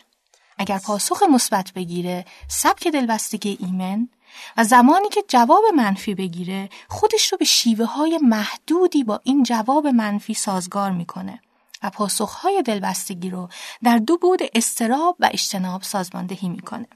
اگر 0.59 0.79
پاسخ 0.79 1.23
مثبت 1.23 1.73
بگیره 1.73 2.25
سبک 2.49 2.89
دلبستگی 2.89 3.59
ایمن 3.61 4.09
و 4.57 4.65
زمانی 4.65 5.09
که 5.09 5.23
جواب 5.29 5.63
منفی 5.77 6.15
بگیره 6.15 6.69
خودش 6.89 7.33
رو 7.33 7.39
به 7.39 7.45
شیوه 7.45 7.85
های 7.85 8.19
محدودی 8.23 9.05
با 9.05 9.21
این 9.25 9.43
جواب 9.43 9.87
منفی 9.87 10.35
سازگار 10.35 10.91
می‌کنه 10.91 11.41
و 11.83 11.91
پاسخ 11.91 12.31
های 12.31 12.63
دلبستگی 12.63 13.31
رو 13.31 13.49
در 13.83 13.99
دو 13.99 14.17
بود 14.17 14.41
استراب 14.55 15.17
و 15.21 15.31
اجتناب 15.33 15.83
سازماندهی 15.83 16.49
می‌کنه. 16.49 16.87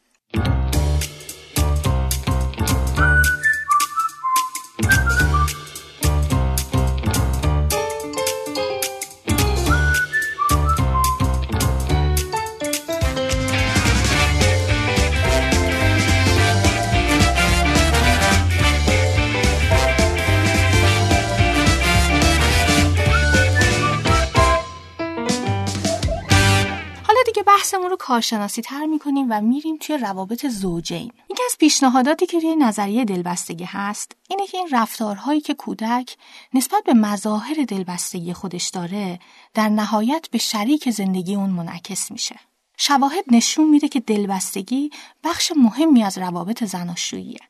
کارشناسی 28.11 28.63
تر 28.63 28.87
می‌کنیم 28.87 29.27
و 29.31 29.41
میریم 29.41 29.77
توی 29.77 29.99
روابط 29.99 30.47
زوجین. 30.47 31.13
یکی 31.31 31.43
از 31.47 31.59
پیشنهاداتی 31.59 32.27
که 32.27 32.39
روی 32.39 32.57
نظریه 32.57 33.05
دلبستگی 33.05 33.65
هست 33.65 34.17
اینه 34.29 34.47
که 34.47 34.59
این 34.59 34.69
رفتارهایی 34.73 35.41
که 35.41 35.55
کودک 35.55 36.17
نسبت 36.55 36.85
به 36.85 36.95
مظاهر 36.95 37.65
دلبستگی 37.69 38.33
خودش 38.33 38.69
داره 38.69 39.19
در 39.55 39.69
نهایت 39.69 40.27
به 40.31 40.39
شریک 40.39 40.91
زندگی 40.91 41.35
اون 41.35 41.51
منعکس 41.51 42.11
میشه. 42.11 42.37
شواهد 42.77 43.25
نشون 43.31 43.69
میده 43.69 43.89
که 43.89 44.01
دلبستگی 44.01 44.91
بخش 45.25 45.53
مهمی 45.57 46.03
از 46.03 46.19
روابط 46.19 46.65
زناشوییه 46.65 47.41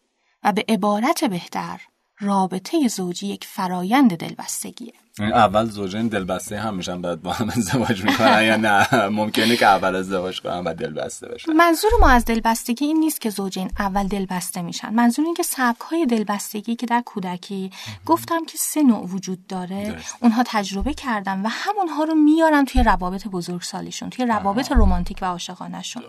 و 0.43 0.53
به 0.53 0.65
عبارت 0.69 1.25
بهتر 1.25 1.81
رابطه 2.21 2.89
زوجی 2.89 3.27
یک 3.27 3.45
فرایند 3.45 4.17
دلبستگیه. 4.17 4.95
اول 5.19 5.67
زوجین 5.67 6.09
دلبسته 6.09 6.59
هم 6.59 6.75
میشن 6.75 7.03
بعد 7.03 7.23
با 7.23 7.33
هم 7.33 7.51
ازدواج 7.51 8.05
می‌کنن 8.05 8.43
یا 8.43 8.57
نه؟ 8.57 8.89
ممکنه 9.21 9.57
که 9.57 9.67
اول 9.67 9.97
ازدواج 9.97 10.41
کنن 10.41 10.65
و 10.65 10.75
دلبسته 10.75 11.29
بشن. 11.29 11.53
منظور 11.53 11.91
ما 12.01 12.09
از 12.09 12.25
دلبستگی 12.25 12.85
این 12.85 12.99
نیست 13.01 13.21
که 13.21 13.31
زوجین 13.31 13.71
اول 13.79 14.07
دلبسته 14.07 14.63
میشن. 14.63 14.95
منظور 14.95 15.25
این 15.25 15.35
که 15.35 15.43
سبک 15.43 15.81
های 15.81 16.07
دلبستگی 16.07 16.77
که 16.77 16.87
در 16.87 17.03
کودکی 17.07 17.71
گفتم 18.07 18.45
که 18.45 18.59
سه 18.59 18.83
نوع 18.83 19.07
وجود 19.07 19.47
داره. 19.47 19.97
اونها 20.23 20.43
تجربه 20.47 20.95
کردن 20.95 21.43
و 21.43 21.49
همونها 21.49 22.05
رو 22.05 22.15
میارن 22.15 22.65
توی 22.65 22.83
روابط 22.83 23.29
بزرگسالیشون 23.29 24.11
توی 24.11 24.27
روابط 24.27 24.73
رمانتیک 24.73 25.19
و 25.23 25.25
عاشقانهشون. 25.25 26.03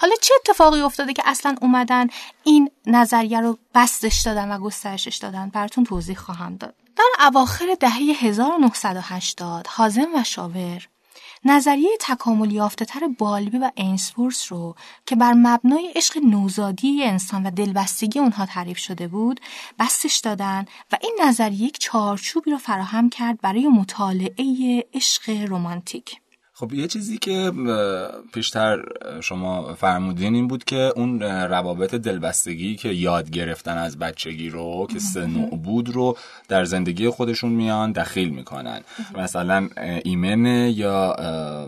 حالا 0.00 0.14
چه 0.22 0.34
اتفاقی 0.40 0.80
افتاده 0.80 1.12
که 1.12 1.22
اصلا 1.26 1.56
اومدن 1.62 2.06
این 2.44 2.70
نظریه 2.86 3.40
رو 3.40 3.58
بستش 3.74 4.20
دادن 4.20 4.50
و 4.50 4.58
گسترشش 4.58 5.16
دادن؟ 5.16 5.48
براتون 5.48 5.84
توضیح 5.84 6.16
خواهم 6.16 6.56
داد. 6.56 6.74
در 6.96 7.26
اواخر 7.26 7.76
دهه 7.80 7.92
1980 8.20 9.66
حازم 9.66 10.14
و 10.14 10.24
شاور 10.24 10.88
نظریه 11.44 11.96
تکامل 12.00 12.52
یافته 12.52 12.84
تر 12.84 13.00
بالبی 13.18 13.58
و 13.58 13.70
اینسفورس 13.74 14.52
رو 14.52 14.74
که 15.06 15.16
بر 15.16 15.32
مبنای 15.32 15.92
عشق 15.96 16.18
نوزادی 16.24 17.04
انسان 17.04 17.46
و 17.46 17.50
دلبستگی 17.50 18.18
اونها 18.18 18.46
تعریف 18.46 18.78
شده 18.78 19.08
بود 19.08 19.40
بستش 19.78 20.16
دادن 20.16 20.64
و 20.92 20.98
این 21.02 21.18
نظریه 21.24 21.62
یک 21.62 21.78
چارچوبی 21.78 22.50
رو 22.50 22.58
فراهم 22.58 23.10
کرد 23.10 23.40
برای 23.40 23.68
مطالعه 23.68 24.84
عشق 24.94 25.30
رمانتیک. 25.48 26.21
خب 26.62 26.74
یه 26.74 26.86
چیزی 26.86 27.18
که 27.18 27.52
پیشتر 28.32 28.82
شما 29.20 29.74
فرمودین 29.74 30.34
این 30.34 30.48
بود 30.48 30.64
که 30.64 30.92
اون 30.96 31.22
روابط 31.22 31.94
دلبستگی 31.94 32.76
که 32.76 32.88
یاد 32.88 33.30
گرفتن 33.30 33.78
از 33.78 33.98
بچگی 33.98 34.50
رو 34.50 34.86
که 34.92 34.98
سه 34.98 35.26
نوع 35.26 35.50
بود 35.56 35.88
رو 35.88 36.16
در 36.48 36.64
زندگی 36.64 37.08
خودشون 37.08 37.52
میان 37.52 37.92
دخیل 37.92 38.28
می‌کنن. 38.30 38.80
مثلا 39.18 39.68
ایمنه 40.04 40.72
یا 40.76 41.12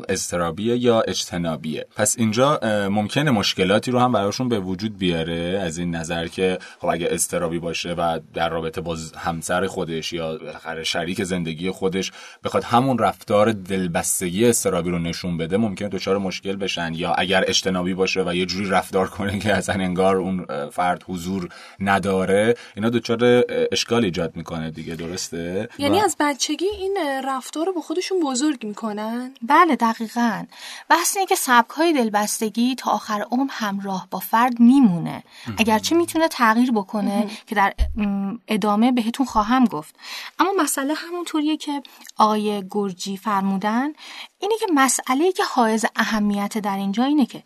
استرابیه 0.09 0.77
یا 0.77 1.01
اجتنابیه 1.01 1.87
پس 1.97 2.17
اینجا 2.19 2.61
ممکنه 2.91 3.31
مشکلاتی 3.31 3.91
رو 3.91 3.99
هم 3.99 4.13
براشون 4.13 4.49
به 4.49 4.61
وجود 4.61 4.99
بیاره 4.99 5.61
از 5.63 5.79
این 5.79 5.95
نظر 5.95 6.29
که 6.29 6.59
خب 6.79 6.89
اگه 6.89 7.09
استرابی 7.11 7.59
باشه 7.59 7.93
و 7.93 8.21
در 8.35 8.49
رابطه 8.49 8.81
با 8.81 8.97
همسر 9.17 9.67
خودش 9.67 10.13
یا 10.13 10.39
شریک 10.83 11.25
زندگی 11.25 11.71
خودش 11.71 12.13
بخواد 12.45 12.65
همون 12.65 12.99
رفتار 12.99 13.53
دلبستگی 13.53 14.47
استرابی 14.47 14.84
رو 14.91 14.99
نشون 14.99 15.37
بده 15.37 15.57
ممکنه 15.57 15.89
دچار 15.89 16.19
مشکل 16.19 16.57
بشن. 16.57 16.95
یا 16.95 17.15
اگر 17.15 17.45
اجتنابی 17.47 17.95
باشه 17.95 18.23
و 18.23 18.35
یه 18.35 18.47
جوری 18.47 18.71
رفتار 18.71 19.09
کنه 19.09 19.39
که 19.39 19.55
اصلا 19.55 19.75
انگار 19.75 20.17
اون 20.17 20.47
فرد 20.71 21.05
حضور 21.09 21.49
نداره 21.81 22.55
اینا 22.77 22.91
دچار 22.91 23.45
اشکال 23.73 24.05
ایجاد 24.05 24.37
می‌کنه 24.37 24.71
دیگه 24.71 24.95
درسته؟ 24.95 25.69
یعنی 25.79 26.01
از 26.01 26.17
بچگی 26.21 26.67
این 26.67 26.99
رفتار 27.25 27.67
رو 27.67 27.73
به 27.73 27.81
خودشون 27.81 28.21
بزرگ 28.21 28.67
می‌کنن؟ 28.67 29.35
بله 29.43 29.77
دقیقا. 29.77 30.45
بحث 30.89 31.17
اینه 31.17 31.27
که 31.27 31.35
سبک 31.35 31.71
های 31.71 31.93
دلبستگی 31.93 32.75
تا 32.75 32.91
آخر 32.91 33.25
عمر 33.31 33.51
همراه 33.51 34.09
با 34.11 34.19
فرد 34.19 34.61
میمونه. 34.61 35.23
اگرچه 35.59 35.97
می‌تونه 35.97 36.29
تغییر 36.29 36.73
بکنه 36.73 37.27
که 37.47 37.55
در 37.55 37.75
ادامه 38.49 38.93
بهتون 38.93 39.27
خواهم 39.27 39.65
گفت. 39.65 39.95
اما 40.39 40.51
مسئله 40.59 40.95
همونطوریه 40.95 41.57
که 41.57 41.83
آقای 42.17 42.63
گرجی 42.71 43.17
فرمودن 43.17 43.93
اینه 44.39 44.55
که 44.61 44.67
مسئله 44.75 45.33
که 45.33 45.45
حائز 45.45 45.85
اهمیت 45.97 46.59
در 46.59 46.77
اینجا 46.77 47.05
اینه 47.05 47.27
که 47.27 47.43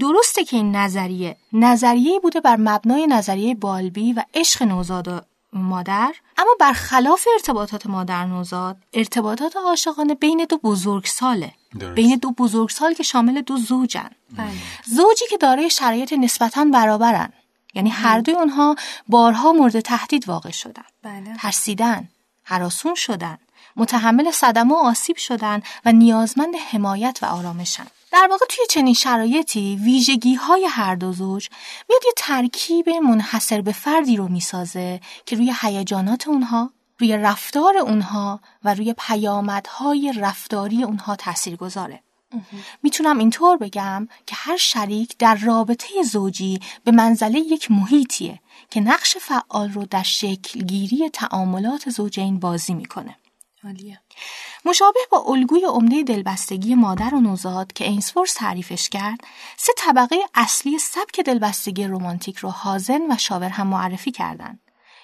درسته 0.00 0.44
که 0.44 0.56
این 0.56 0.76
نظریه 0.76 1.36
نظریه 1.52 2.20
بوده 2.20 2.40
بر 2.40 2.56
مبنای 2.56 3.06
نظریه 3.06 3.54
بالبی 3.54 4.12
و 4.12 4.24
عشق 4.34 4.62
نوزاد 4.62 5.26
مادر 5.52 6.14
اما 6.38 6.50
برخلاف 6.60 7.26
ارتباطات 7.32 7.86
مادر 7.86 8.24
نوزاد 8.24 8.76
ارتباطات 8.92 9.56
عاشقانه 9.56 10.14
بین 10.14 10.46
دو 10.48 10.56
بزرگساله 10.56 11.52
بین 11.94 12.16
دو 12.16 12.30
بزرگسال 12.30 12.94
که 12.94 13.02
شامل 13.02 13.40
دو 13.40 13.56
زوجن. 13.56 14.10
بله. 14.36 14.50
زوجی 14.86 15.24
که 15.30 15.36
دارای 15.36 15.70
شرایط 15.70 16.12
نسبتا 16.12 16.64
برابرن. 16.64 17.32
یعنی 17.74 17.90
هر 17.90 18.20
دوی 18.20 18.34
اونها 18.34 18.76
بارها 19.08 19.52
مورد 19.52 19.80
تهدید 19.80 20.28
واقع 20.28 20.50
شدن. 20.50 20.84
بله. 21.02 21.36
ترسیدن. 21.38 22.08
هراسون 22.44 22.94
شدن. 22.94 23.38
متحمل 23.76 24.30
صدمه 24.30 24.74
و 24.74 24.76
آسیب 24.76 25.16
شدن 25.16 25.62
و 25.84 25.92
نیازمند 25.92 26.54
حمایت 26.70 27.18
و 27.22 27.26
آرامشن 27.26 27.86
در 28.12 28.28
واقع 28.30 28.46
توی 28.48 28.64
چنین 28.70 28.94
شرایطی 28.94 29.76
ویژگی 29.84 30.34
های 30.34 30.66
هر 30.70 30.94
دو 30.94 31.12
زوج 31.12 31.48
میاد 31.88 32.02
یه 32.06 32.12
ترکیب 32.16 32.88
منحصر 32.88 33.60
به 33.60 33.72
فردی 33.72 34.16
رو 34.16 34.28
می‌سازه 34.28 35.00
که 35.26 35.36
روی 35.36 35.54
هیجانات 35.60 36.28
اونها 36.28 36.70
روی 36.98 37.16
رفتار 37.16 37.76
اونها 37.76 38.40
و 38.64 38.74
روی 38.74 38.94
پیامدهای 38.98 40.12
رفتاری 40.16 40.82
اونها 40.82 41.16
تأثیر 41.16 41.56
گذاره. 41.56 42.02
می‌تونم 42.82 43.18
اینطور 43.18 43.56
بگم 43.56 44.08
که 44.26 44.36
هر 44.38 44.56
شریک 44.56 45.18
در 45.18 45.34
رابطه 45.34 46.02
زوجی 46.02 46.60
به 46.84 46.90
منزله 46.90 47.38
یک 47.38 47.70
محیطیه 47.70 48.40
که 48.70 48.80
نقش 48.80 49.16
فعال 49.16 49.72
رو 49.72 49.84
در 49.84 50.02
شکل 50.02 50.60
گیری 50.60 51.10
تعاملات 51.10 51.90
زوجین 51.90 52.38
بازی 52.40 52.74
می‌کنه. 52.74 53.16
عالیه 53.64 54.00
مشابه 54.64 55.00
با 55.10 55.18
الگوی 55.18 55.64
عمده 55.64 56.02
دلبستگی 56.02 56.74
مادر 56.74 57.14
و 57.14 57.20
نوزاد 57.20 57.72
که 57.72 57.84
اینسفورس 57.84 58.34
تعریفش 58.34 58.88
کرد 58.88 59.20
سه 59.56 59.72
طبقه 59.76 60.16
اصلی 60.34 60.78
سبک 60.78 61.20
دلبستگی 61.20 61.84
رومانتیک 61.84 62.36
رو 62.36 62.50
حازن 62.50 63.00
و 63.10 63.16
شاور 63.18 63.48
هم 63.48 63.66
معرفی 63.66 64.10
کردند 64.10 64.60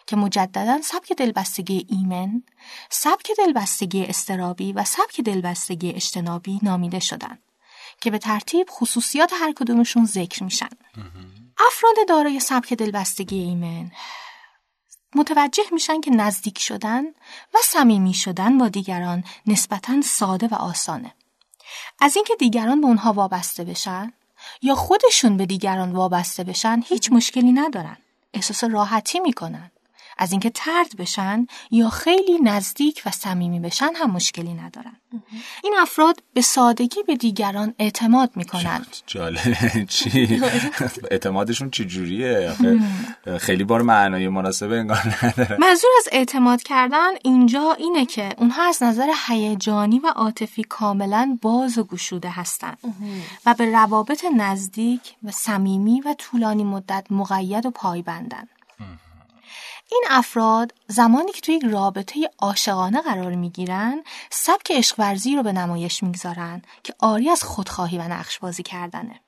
که 0.06 0.16
مجددا 0.16 0.80
سبک 0.82 1.12
دلبستگی 1.12 1.86
ایمن، 1.88 2.42
سبک 2.90 3.30
دلبستگی 3.38 4.04
استرابی 4.04 4.72
و 4.72 4.84
سبک 4.84 5.20
دلبستگی 5.20 5.90
اجتنابی 5.90 6.60
نامیده 6.62 6.98
شدند 6.98 7.42
که 8.00 8.10
به 8.10 8.18
ترتیب 8.18 8.68
خصوصیات 8.70 9.32
هر 9.32 9.52
کدومشون 9.52 10.04
ذکر 10.06 10.42
میشن. 10.42 10.68
افراد 11.66 12.08
دارای 12.08 12.40
سبک 12.40 12.74
دلبستگی 12.74 13.38
ایمن 13.38 13.90
متوجه 15.16 15.62
میشن 15.72 16.00
که 16.00 16.10
نزدیک 16.10 16.58
شدن 16.58 17.04
و 17.54 17.58
صمیمی 17.64 18.14
شدن 18.14 18.58
با 18.58 18.68
دیگران 18.68 19.24
نسبتا 19.46 20.00
ساده 20.00 20.48
و 20.48 20.54
آسانه. 20.54 21.14
از 22.00 22.16
اینکه 22.16 22.36
دیگران 22.36 22.80
به 22.80 22.86
اونها 22.86 23.12
وابسته 23.12 23.64
بشن 23.64 24.12
یا 24.62 24.74
خودشون 24.74 25.36
به 25.36 25.46
دیگران 25.46 25.92
وابسته 25.92 26.44
بشن 26.44 26.82
هیچ 26.86 27.12
مشکلی 27.12 27.52
ندارن. 27.52 27.96
احساس 28.34 28.64
راحتی 28.64 29.20
می‌کنن. 29.20 29.70
از 30.16 30.32
اینکه 30.32 30.50
ترد 30.50 30.96
بشن 30.98 31.46
یا 31.70 31.88
خیلی 31.88 32.38
نزدیک 32.38 33.02
و 33.06 33.10
صمیمی 33.10 33.60
بشن 33.60 33.90
هم 33.96 34.10
مشکلی 34.10 34.54
ندارن. 34.54 34.96
این 35.64 35.74
افراد 35.78 36.22
به 36.34 36.40
سادگی 36.40 37.02
به 37.02 37.16
دیگران 37.16 37.74
اعتماد 37.78 38.30
می‌کنن. 38.34 38.86
جالب. 39.06 39.84
چی؟ 39.88 40.42
اعتمادشون 41.10 41.70
چجوریه 41.70 42.52
خیلی 43.40 43.64
بار 43.64 43.82
معنای 43.82 44.28
مناسبه 44.28 44.76
انگار 44.76 45.16
نداره. 45.22 45.56
منظور 45.60 45.90
از 45.98 46.08
اعتماد 46.12 46.62
کردن 46.62 47.10
اینجا 47.24 47.72
اینه 47.72 48.06
که 48.06 48.28
اونها 48.38 48.62
از 48.68 48.82
نظر 48.82 49.12
هیجانی 49.28 49.98
و 49.98 50.06
عاطفی 50.06 50.62
کاملا 50.62 51.38
باز 51.42 51.78
و 51.78 51.84
گشوده 51.84 52.30
هستند 52.30 52.78
و 53.46 53.54
به 53.54 53.72
روابط 53.72 54.24
نزدیک 54.36 55.14
و 55.24 55.30
صمیمی 55.30 56.00
و 56.00 56.14
طولانی 56.18 56.64
مدت 56.64 57.06
مقید 57.10 57.66
و 57.66 57.70
پایبندن. 57.70 58.48
این 59.90 60.04
افراد 60.10 60.74
زمانی 60.88 61.32
که 61.32 61.40
توی 61.40 61.54
یک 61.54 61.64
رابطه 61.64 62.30
عاشقانه 62.38 63.00
قرار 63.00 63.34
می‌گیرن 63.34 64.04
سبک 64.30 64.70
عشق 64.70 64.94
ورزی 64.98 65.36
رو 65.36 65.42
به 65.42 65.52
نمایش 65.52 66.02
می‌گذارن 66.02 66.62
که 66.82 66.94
آری 66.98 67.30
از 67.30 67.42
خودخواهی 67.42 67.98
و 67.98 68.02
نقش 68.02 68.38
بازی 68.38 68.62
کردنه 68.62 69.20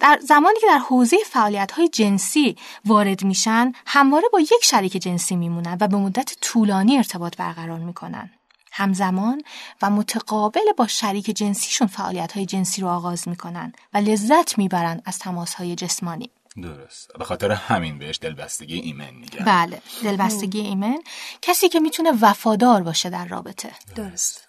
در 0.00 0.18
زمانی 0.22 0.60
که 0.60 0.66
در 0.66 0.78
حوزه 0.78 1.16
فعالیت 1.26 1.72
های 1.72 1.88
جنسی 1.88 2.56
وارد 2.84 3.24
میشن 3.24 3.72
همواره 3.86 4.28
با 4.32 4.40
یک 4.40 4.64
شریک 4.64 4.92
جنسی 4.92 5.36
میمونن 5.36 5.76
و 5.80 5.88
به 5.88 5.96
مدت 5.96 6.34
طولانی 6.40 6.96
ارتباط 6.96 7.36
برقرار 7.36 7.78
می‌کنن. 7.78 8.30
همزمان 8.72 9.42
و 9.82 9.90
متقابل 9.90 10.72
با 10.76 10.86
شریک 10.86 11.24
جنسیشون 11.24 11.86
فعالیت 11.86 12.32
های 12.32 12.46
جنسی 12.46 12.80
رو 12.80 12.88
آغاز 12.88 13.28
می‌کنن 13.28 13.72
و 13.94 13.98
لذت 13.98 14.58
می‌برن 14.58 15.02
از 15.04 15.18
تماس 15.18 15.54
های 15.54 15.74
جسمانی. 15.74 16.30
درست. 16.60 17.10
به 17.18 17.24
خاطر 17.24 17.50
همین 17.52 17.98
بهش 17.98 18.18
دلبستگی 18.22 18.78
ایمن 18.78 19.10
میگن. 19.10 19.44
بله 19.44 19.82
دلبستگی 20.02 20.60
ایمن. 20.60 20.98
کسی 21.42 21.68
که 21.68 21.80
می‌تونه 21.80 22.12
وفادار 22.20 22.82
باشه 22.82 23.10
در 23.10 23.24
رابطه. 23.24 23.72
درست. 23.94 24.48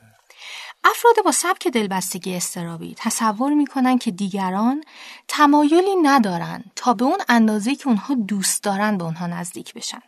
افراد 0.83 1.15
با 1.25 1.31
سبک 1.31 1.67
دلبستگی 1.67 2.35
استرابی 2.35 2.95
تصور 2.97 3.53
می‌کنن 3.53 3.97
که 3.97 4.11
دیگران 4.11 4.83
تمایلی 5.27 5.95
ندارن 6.01 6.63
تا 6.75 6.93
به 6.93 7.05
اون 7.05 7.19
اندازه 7.29 7.75
که 7.75 7.87
اونها 7.87 8.13
دوست 8.13 8.63
دارن 8.63 8.97
به 8.97 9.03
اونها 9.03 9.27
نزدیک 9.27 9.73
بشن. 9.73 10.01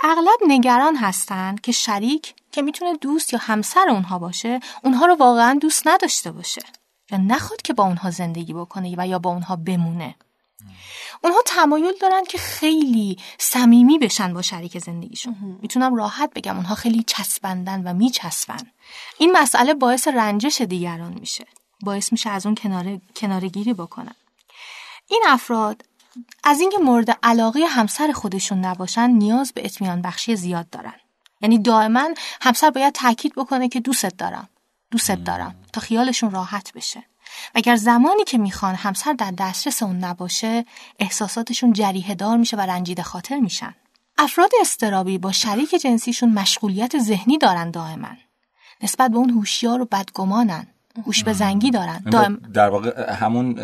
اغلب 0.00 0.38
نگران 0.46 0.96
هستند 0.96 1.60
که 1.60 1.72
شریک 1.72 2.34
که 2.52 2.62
می‌تونه 2.62 2.96
دوست 2.96 3.32
یا 3.32 3.38
همسر 3.42 3.88
اونها 3.88 4.18
باشه 4.18 4.60
اونها 4.84 5.06
رو 5.06 5.14
واقعا 5.14 5.58
دوست 5.62 5.86
نداشته 5.86 6.32
باشه. 6.32 6.62
یا 7.10 7.18
نخواد 7.18 7.62
که 7.62 7.72
با 7.72 7.84
اونها 7.84 8.10
زندگی 8.10 8.52
بکنه 8.52 8.94
و 8.98 9.06
یا 9.06 9.18
با 9.18 9.30
اونها 9.30 9.56
بمونه. 9.56 10.14
اونها 11.24 11.38
تمایل 11.46 11.94
دارن 12.00 12.24
که 12.24 12.38
خیلی 12.38 13.18
صمیمی 13.38 13.98
بشن 13.98 14.34
با 14.34 14.42
شریک 14.42 14.78
زندگیشون. 14.78 15.58
می‌تونم 15.62 15.94
راحت 15.94 16.30
بگم 16.34 16.56
اونها 16.56 16.74
خیلی 16.74 17.02
چسبندن 17.02 17.82
و 17.82 17.94
میچسبن. 17.94 18.70
این 19.18 19.32
مسئله 19.32 19.74
باعث 19.74 20.08
رنجش 20.08 20.60
دیگران 20.60 21.12
میشه. 21.20 21.46
باعث 21.82 22.12
میشه 22.12 22.30
از 22.30 22.46
اون 22.46 22.54
کناره 22.54 23.00
کنارگیری 23.16 23.74
بکنن. 23.74 24.14
این 25.08 25.22
افراد 25.28 25.84
از 26.44 26.60
اینکه 26.60 26.78
مورد 26.78 27.18
علاقه 27.22 27.66
همسر 27.66 28.12
خودشون 28.12 28.58
نباشن 28.58 29.10
نیاز 29.10 29.52
به 29.52 29.64
اطمینان 29.64 30.02
بخشی 30.02 30.36
زیاد 30.36 30.70
دارن. 30.70 30.94
یعنی 31.40 31.58
دائما 31.58 32.08
همسر 32.40 32.70
باید 32.70 32.94
تاکید 32.94 33.34
بکنه 33.34 33.68
که 33.68 33.80
دوستت 33.80 34.16
دارم. 34.16 34.48
دوستت 34.90 35.24
دارم. 35.24 35.54
تا 35.72 35.80
خیالشون 35.80 36.30
راحت 36.30 36.72
بشه. 36.72 37.04
اگر 37.54 37.76
زمانی 37.76 38.24
که 38.24 38.38
می‌خوان 38.38 38.74
همسر 38.74 39.12
در 39.12 39.30
دسترس 39.38 39.82
اون 39.82 40.04
نباشه 40.04 40.64
احساساتشون 40.98 41.72
جریه 41.72 42.14
دار 42.14 42.36
میشه 42.36 42.56
و 42.56 42.60
رنجیده 42.60 43.02
خاطر 43.02 43.36
میشن. 43.36 43.74
افراد 44.18 44.50
استرابی 44.60 45.18
با 45.18 45.32
شریک 45.32 45.74
جنسیشون 45.74 46.32
مشغولیت 46.32 46.98
ذهنی 46.98 47.38
دارن 47.38 47.70
دائما. 47.70 48.08
نسبت 48.82 49.10
به 49.10 49.16
اون 49.16 49.30
هوشیار 49.30 49.80
و 49.80 49.84
بدگمانن. 49.84 50.66
هوش 51.06 51.24
به 51.24 51.32
زنگی 51.32 51.70
دارن. 51.70 51.98
دائم 52.12 52.36
در 52.36 52.68
واقع 52.68 53.12
همون 53.12 53.60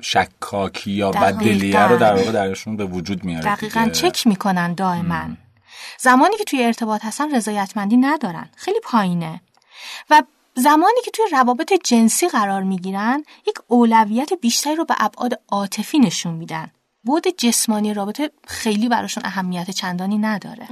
شکاکی 0.00 0.90
یا. 0.90 1.10
بددلیه 1.10 1.82
رو 1.82 1.96
در 1.96 2.14
واقع 2.14 2.32
درشون 2.32 2.76
به 2.76 2.84
وجود 2.84 3.24
میاره 3.24 3.44
دقیقا 3.44 3.80
دیگه. 3.80 3.92
چک 3.92 4.26
می‌کنن 4.26 4.74
دائما. 4.74 5.24
زمانی 5.98 6.36
که 6.36 6.44
توی 6.44 6.64
ارتباط 6.64 7.04
هستن 7.04 7.34
رضایتمندی 7.34 7.96
ندارن. 7.96 8.48
خیلی 8.56 8.80
پایینه. 8.82 9.40
و 10.10 10.22
زمانی 10.54 11.00
که 11.04 11.10
توی 11.10 11.24
روابط 11.32 11.72
جنسی 11.84 12.28
قرار 12.28 12.62
می‌گیرن 12.62 13.24
یک 13.46 13.54
اولویت 13.66 14.32
بیشتری 14.32 14.76
رو 14.76 14.84
به 14.84 14.94
ابعاد 14.98 15.40
عاطفی 15.48 15.98
نشون 15.98 16.34
میدن. 16.34 16.70
بود 17.04 17.28
جسمانی 17.28 17.94
رابطه 17.94 18.30
خیلی 18.46 18.88
براشون 18.88 19.22
اهمیت 19.26 19.70
چندانی 19.70 20.18
نداره. 20.18 20.68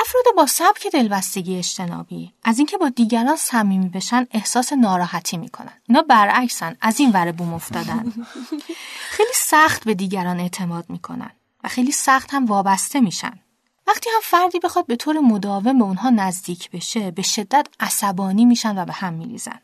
افراد 0.00 0.24
با 0.36 0.46
سبک 0.46 0.86
دلبستگی 0.92 1.58
اجتنابی 1.58 2.32
از 2.44 2.58
اینکه 2.58 2.78
با 2.78 2.88
دیگران 2.88 3.36
صمیمی 3.36 3.88
بشن 3.88 4.26
احساس 4.30 4.72
ناراحتی 4.72 5.36
می‌کنن. 5.36 5.72
اینا 5.88 6.02
برعکسن 6.02 6.76
از 6.80 7.00
این 7.00 7.10
ور 7.10 7.32
بوم 7.32 7.54
افتادن. 7.54 8.12
خیلی 9.16 9.32
سخت 9.34 9.84
به 9.84 9.94
دیگران 9.94 10.40
اعتماد 10.40 10.84
می‌کنن 10.88 11.30
و 11.64 11.68
خیلی 11.68 11.92
سخت 11.92 12.34
هم 12.34 12.46
وابسته 12.46 13.00
میشن. 13.00 13.38
وقتی 13.86 14.10
هم 14.14 14.20
فردی 14.22 14.58
بخواد 14.58 14.86
به 14.86 14.96
طور 14.96 15.18
مداوم 15.18 15.78
به 15.78 15.84
اونها 15.84 16.10
نزدیک 16.10 16.70
بشه 16.70 17.10
به 17.10 17.22
شدت 17.22 17.66
عصبانی 17.80 18.44
میشن 18.44 18.78
و 18.78 18.84
به 18.84 18.92
هم 18.92 19.14
میریزن. 19.14 19.60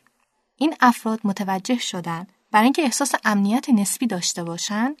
این 0.57 0.75
افراد 0.79 1.19
متوجه 1.23 1.77
شدن 1.77 2.27
برای 2.51 2.63
اینکه 2.63 2.81
احساس 2.81 3.11
امنیت 3.25 3.69
نسبی 3.69 4.07
داشته 4.07 4.43
باشن 4.43 4.95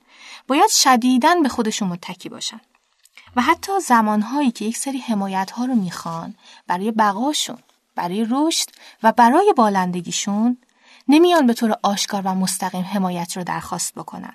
باید 0.47 0.69
شدیداً 0.69 1.35
به 1.35 1.49
خودشون 1.49 1.87
متکی 1.87 2.29
باشن. 2.29 2.61
و 3.35 3.41
حتی 3.41 3.71
زمانهایی 3.79 4.51
که 4.51 4.65
یک 4.65 4.77
سری 4.77 4.97
حمایت 4.97 5.51
ها 5.51 5.65
رو 5.65 5.75
می‌خوان 5.75 6.35
برای 6.67 6.91
بقاشون 6.91 7.57
برای 7.95 8.27
رشد 8.29 8.69
و 9.03 9.11
برای 9.11 9.53
بالندگیشون 9.57 10.57
نمیان 11.07 11.47
به 11.47 11.53
طور 11.53 11.77
آشکار 11.83 12.21
و 12.25 12.35
مستقیم 12.35 12.83
حمایت 12.83 13.37
رو 13.37 13.43
درخواست 13.43 13.95
بکنن. 13.95 14.33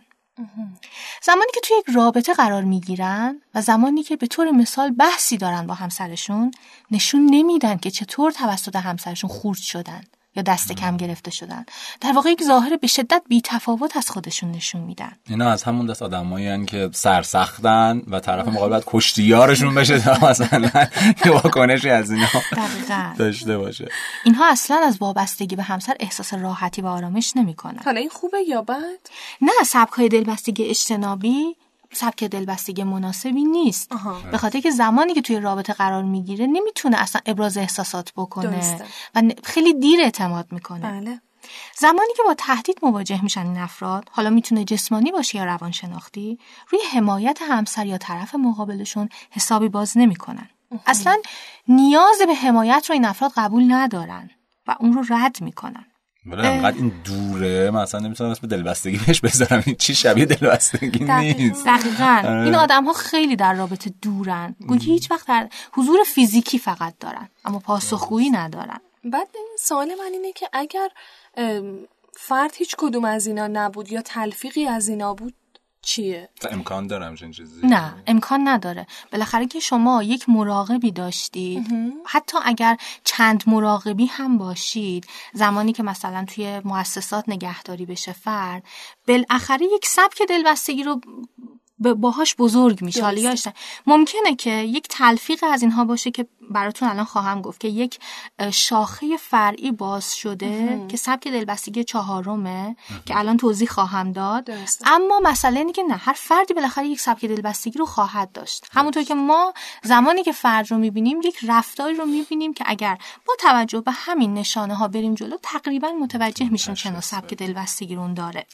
زمانی 1.23 1.51
که 1.55 1.61
توی 1.61 1.77
یک 1.79 1.97
رابطه 1.97 2.35
قرار 2.35 2.63
می‌گیرن 2.65 3.41
و 3.55 3.63
زمانی 3.63 4.03
که 4.03 4.17
به 4.17 4.27
طور 4.27 4.51
مثال 4.51 4.91
بحثی 4.91 5.37
دارن 5.37 5.67
با 5.67 5.75
همسرشون 5.75 6.51
نشون 6.91 7.27
نمیدن 7.31 7.77
که 7.77 7.91
چطور 7.91 8.33
توسط 8.33 8.77
همسرشون 8.77 9.31
خورد 9.31 9.59
شدن. 9.59 10.03
یا 10.39 10.43
دست 10.43 10.73
کم 10.73 10.97
گرفته 10.97 11.31
شدن. 11.31 11.65
در 12.01 12.13
واقع 12.13 12.31
یک 12.31 12.43
ظاهر 12.43 12.77
به 12.77 12.87
شدت 12.87 13.23
بی 13.29 13.41
تفاوت 13.45 13.97
از 13.97 14.11
خودشون 14.11 14.51
نشون 14.51 14.81
میدن. 14.81 15.13
اینا 15.29 15.51
از 15.51 15.63
همون 15.63 15.87
دست 15.87 16.03
آدمایی 16.03 16.67
که 16.67 16.91
سرسختن 16.93 18.03
و 18.09 18.21
طرف 18.21 18.49
مقابل 18.49 18.71
باید 18.71 18.85
کشتیارشون 18.87 19.75
بشه 19.75 19.99
تا 20.01 20.29
مثلا 20.29 20.87
یه 21.25 21.33
واکنشی 21.33 21.91
از 21.91 22.11
اینا 22.11 22.29
داشته 23.19 23.59
باشه. 23.59 23.89
اینها 24.25 24.51
اصلا 24.51 24.81
از 24.87 24.99
وابستگی 25.01 25.57
به 25.57 25.63
همسر 25.63 25.97
احساس 26.01 26.35
راحتی 26.35 26.83
و 26.83 26.87
آرامش 26.87 27.33
نمی‌کنن. 27.37 27.81
حالا 27.85 28.01
این 28.01 28.09
خوبه 28.09 28.39
یا 28.49 28.63
بد؟ 28.63 28.99
نه 29.41 29.53
سبکای 29.67 30.09
دلبستگی 30.09 30.65
اجتنابی 30.65 31.57
سبک 31.93 32.25
دلبستگی 32.25 32.85
مناسبی 32.85 33.45
نیست. 33.45 33.93
به 34.31 34.39
خاطر 34.39 34.61
که 34.61 34.71
زمانی 34.71 35.15
که 35.15 35.23
توی 35.23 35.41
رابطه 35.41 35.73
قرار 35.73 36.03
می‌گیره 36.03 36.47
نمی‌تونه 36.47 37.01
اصلا 37.01 37.21
ابراز 37.27 37.57
احساسات 37.57 38.13
بکنه. 38.17 38.79
و 39.15 39.23
خیلی 39.45 39.75
دیر 39.75 40.01
اعتماد 40.01 40.53
می‌کنه. 40.53 40.93
بله. 40.93 41.21
زمانی 41.79 42.11
که 42.17 42.23
با 42.27 42.35
تهدید 42.35 42.79
مواجه 42.83 43.23
میشن 43.23 43.47
این 43.47 43.59
افراد 43.59 44.09
حالا 44.13 44.31
می‌تونه 44.31 44.65
جسمانی 44.65 45.13
باشه 45.13 45.39
یا 45.39 45.45
روانشناختی 45.45 46.39
روی 46.71 46.81
حمایت 46.93 47.39
همسر 47.43 47.87
یا 47.87 47.99
طرف 47.99 48.35
مقابلشون 48.35 49.09
حسابی 49.31 49.69
باز 49.69 49.99
نمی‌کنن. 49.99 50.49
اصلا 50.87 51.19
نیاز 51.69 52.19
به 52.27 52.35
حمایت 52.35 52.87
رو 52.89 52.93
این 52.93 53.05
افراد 53.05 53.33
قبول 53.37 53.73
ندارن 53.73 54.31
و 54.67 54.77
اون 54.81 54.93
رو 54.93 55.05
رد 55.15 55.41
می‌کنن. 55.41 55.87
ولی 56.37 56.47
انقدر 56.47 56.77
این 56.77 56.93
دوره 57.05 57.71
مثلا 57.71 58.01
نمی‌تونم 58.01 58.31
اسم 58.31 58.47
دلبستگی 58.47 59.01
بهش 59.07 59.21
بذارم. 59.21 59.63
این 59.67 59.77
چی 59.77 59.95
شبیه 59.95 60.25
دلبستگی 60.25 61.05
نیست. 61.05 61.67
دقیقا. 61.67 62.23
آره. 62.25 62.45
این 62.45 62.55
آدم 62.55 62.85
ها 62.85 62.93
خیلی 62.93 63.37
در 63.37 63.55
رابطه 63.55 63.93
دورن. 64.03 64.57
گویی 64.67 64.81
هیچ 64.81 65.11
وقت 65.11 65.29
در 65.29 65.49
حضور 65.73 65.99
فیزیکی 66.15 66.59
فقط 66.59 66.95
دارن 67.01 67.29
اما 67.45 67.59
پاسخگویی 67.59 68.31
ندارن. 68.31 68.81
بعد 69.05 69.29
سوال 69.59 69.89
من 69.89 70.13
اینه 70.13 70.33
که 70.33 70.49
اگر 70.53 70.89
فرد 72.13 72.51
هیچ 72.55 72.75
کدوم 72.79 73.05
از 73.05 73.27
اینا 73.27 73.47
نبود 73.47 73.93
یا 73.93 74.03
تلفیقی 74.03 74.67
از 74.67 74.89
اینا 74.89 75.15
بود 75.15 75.35
چیه؟ 75.83 76.29
امکان 76.51 76.87
داره 76.87 77.07
همچین 77.07 77.31
چیزی؟ 77.31 77.67
نه 77.67 77.95
امکان 78.07 78.49
نداره 78.49 78.87
بالاخره 79.13 79.47
که 79.47 79.61
شما 79.61 80.03
یک 80.03 80.29
مراقبی 80.29 80.91
داشتید 80.91 81.67
حتی 82.07 82.39
اگر 82.45 82.77
چند 83.05 83.45
مراقبی 83.47 84.07
هم 84.07 84.39
باشید 84.39 85.07
زمانی 85.33 85.73
که 85.73 85.83
مثلا 85.83 86.25
توی 86.25 86.61
مؤسسات 86.65 87.25
نگهداری 87.29 87.87
بشه 87.87 88.13
فرد 88.13 88.63
بالاخره 89.09 89.67
یک 89.75 89.87
سبک 89.87 90.23
دلبستگی 90.29 90.83
رو 90.83 91.01
باهاش 91.79 92.35
بزرگ 92.39 92.83
میشه. 92.83 93.03
حالا 93.03 93.35
ممکنه 93.87 94.35
که 94.39 94.51
یک 94.51 94.89
تلفیق 94.89 95.45
از 95.53 95.63
اینها 95.63 95.85
باشه 95.85 96.11
که 96.11 96.27
براتون 96.51 96.89
الان 96.89 97.05
خواهم 97.05 97.43
گفت 97.43 97.61
که 97.61 97.69
یک 97.69 97.99
شاخه 98.53 99.17
فرعی 99.17 99.73
باز 99.73 100.17
شده 100.17 100.85
که 100.89 100.97
سبک 100.97 101.29
دلبستگی 101.29 101.85
چهارمه 101.85 102.77
که 103.07 103.19
الان 103.19 103.37
توضیح 103.37 103.69
خواهم 103.69 104.13
داد. 104.13 104.51
اما 104.85 105.21
مسئله 105.23 105.59
اینه 105.59 105.73
که 105.73 105.83
نه 105.83 105.97
هر 105.97 106.13
فردی 106.13 106.55
بالاخره 106.55 106.87
یک 106.87 107.01
سبک 107.01 107.25
دلبستگی 107.25 107.79
رو 107.79 107.87
خواهد 107.87 108.33
داشت. 108.33 108.67
همونطور 108.73 109.03
که 109.03 109.15
ما 109.15 109.53
زمانی 109.83 110.23
که 110.23 110.33
فرد 110.33 110.71
رو 110.71 110.79
می‌بینیم 110.79 111.21
یک 111.25 111.39
رفتاری 111.49 111.95
رو 111.95 112.07
می‌بینیم 112.07 112.55
که 112.55 112.65
اگر 112.67 112.99
با 113.27 113.35
توجه 113.41 113.81
به 113.81 113.93
همین 113.93 114.35
نشانه 114.35 114.75
ها 114.75 114.89
بریم 114.89 115.15
جلو 115.15 115.37
تقریبا 115.43 115.89
متوجه 115.89 116.49
میشیم 116.49 116.75
چه 116.75 117.01
سبک 117.01 117.35
دلبستگی 117.35 117.95
رو 117.95 118.15
داره. 118.15 118.47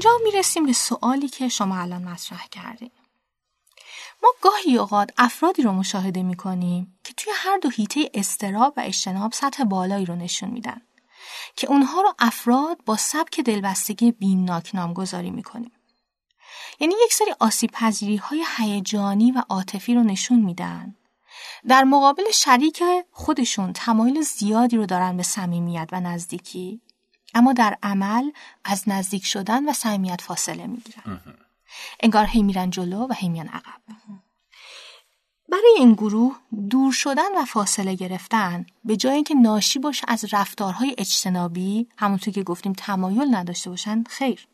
اینجا 0.00 0.18
می‌رسیم 0.24 0.66
به 0.66 0.72
سوالی 0.72 1.28
که 1.28 1.48
شما 1.48 1.78
الان 1.78 2.04
مطرح 2.04 2.46
کردیم. 2.46 2.90
ما 4.22 4.28
گاهی 4.40 4.78
اوقات 4.78 5.10
افرادی 5.18 5.62
رو 5.62 5.72
مشاهده 5.72 6.22
می‌کنیم 6.22 6.98
که 7.04 7.12
توی 7.12 7.32
هر 7.36 7.58
دو 7.58 7.70
هیته 7.70 8.10
استراب 8.14 8.74
و 8.76 8.80
اجتناب 8.84 9.32
سطح 9.32 9.64
بالایی 9.64 10.06
رو 10.06 10.14
نشون 10.14 10.50
میدن 10.50 10.80
که 11.56 11.66
اونها 11.66 12.00
رو 12.00 12.14
افراد 12.18 12.78
با 12.86 12.96
سبک 12.96 13.40
دلبستگی 13.40 14.12
بیمناک 14.12 14.74
نامگذاری 14.74 15.30
می‌کنیم. 15.30 15.72
یعنی 16.80 16.94
یک 17.04 17.12
سری 17.12 17.34
آسیب 17.40 17.70
پذیری 17.70 18.16
های 18.16 18.44
هیجانی 18.56 19.32
و 19.32 19.42
عاطفی 19.48 19.94
رو 19.94 20.02
نشون 20.02 20.40
میدن 20.40 20.96
در 21.68 21.84
مقابل 21.84 22.30
شریک 22.34 22.82
خودشون 23.12 23.72
تمایل 23.72 24.22
زیادی 24.22 24.76
رو 24.76 24.86
دارن 24.86 25.16
به 25.16 25.22
صمیمیت 25.22 25.88
و 25.92 26.00
نزدیکی 26.00 26.80
اما 27.34 27.52
در 27.52 27.78
عمل 27.82 28.30
از 28.64 28.88
نزدیک 28.88 29.26
شدن 29.26 29.68
و 29.68 29.72
صمیمیت 29.72 30.20
فاصله 30.20 30.66
می‌گیرن. 30.66 31.20
انگار 32.00 32.26
هی 32.26 32.42
میرن 32.42 32.70
جلو 32.70 33.06
و 33.06 33.12
هی 33.12 33.28
میان 33.28 33.48
عقب. 33.48 33.80
برای 35.52 35.74
این 35.78 35.92
گروه 35.92 36.36
دور 36.70 36.92
شدن 36.92 37.38
و 37.38 37.44
فاصله 37.44 37.94
گرفتن 37.94 38.66
به 38.84 38.96
جای 38.96 39.14
اینکه 39.14 39.34
ناشی 39.34 39.78
باشه 39.78 40.04
از 40.08 40.34
رفتارهای 40.34 40.94
اجتنابی 40.98 41.88
همونطور 41.98 42.34
که 42.34 42.42
گفتیم 42.42 42.72
تمایل 42.72 43.34
نداشته 43.34 43.70
باشن 43.70 44.04
خیر. 44.08 44.48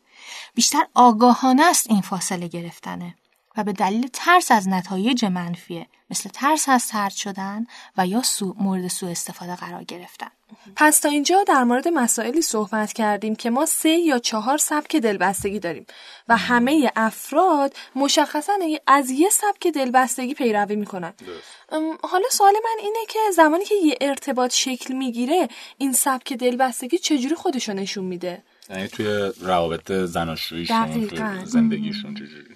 بیشتر 0.53 0.87
آگاهانه 0.93 1.63
است 1.65 1.89
این 1.89 2.01
فاصله 2.01 2.47
گرفتنه 2.47 3.15
و 3.57 3.63
به 3.63 3.73
دلیل 3.73 4.09
ترس 4.13 4.51
از 4.51 4.67
نتایج 4.67 5.25
منفیه 5.25 5.87
مثل 6.09 6.29
ترس 6.29 6.69
از 6.69 6.87
ترد 6.87 7.11
شدن 7.11 7.65
و 7.97 8.07
یا 8.07 8.23
سو 8.23 8.55
مورد 8.59 8.87
سوء 8.87 9.11
استفاده 9.11 9.55
قرار 9.55 9.83
گرفتن. 9.83 10.31
پس 10.75 10.99
تا 10.99 11.09
اینجا 11.09 11.43
در 11.43 11.63
مورد 11.63 11.87
مسائلی 11.87 12.41
صحبت 12.41 12.93
کردیم 12.93 13.35
که 13.35 13.49
ما 13.49 13.65
سه 13.65 13.89
یا 13.89 14.19
چهار 14.19 14.57
سبک 14.57 14.95
دلبستگی 14.95 15.59
داریم 15.59 15.85
و 16.27 16.37
همه 16.37 16.91
افراد 16.95 17.75
مشخصا 17.95 18.53
از 18.87 19.09
یه 19.09 19.29
سبک 19.29 19.67
دلبستگی 19.67 20.33
پیروی 20.33 20.75
می‌کنن. 20.75 21.13
حالا 22.03 22.25
سوال 22.31 22.53
من 22.53 22.83
اینه 22.83 22.99
که 23.09 23.19
زمانی 23.35 23.65
که 23.65 23.75
یه 23.75 23.97
ارتباط 24.01 24.53
شکل 24.53 24.93
می‌گیره 24.93 25.47
این 25.77 25.93
سبک 25.93 26.33
دلبستگی 26.33 26.97
چجوری 26.97 27.35
خودشو 27.35 27.73
نشون 27.73 28.05
میده؟ 28.05 28.43
یعنی 28.69 28.87
توی 28.87 29.31
روابط 29.41 29.91
زناشوییشون 29.91 31.07
توی 31.07 31.45
زندگیشون 31.45 32.13
چجوری 32.13 32.55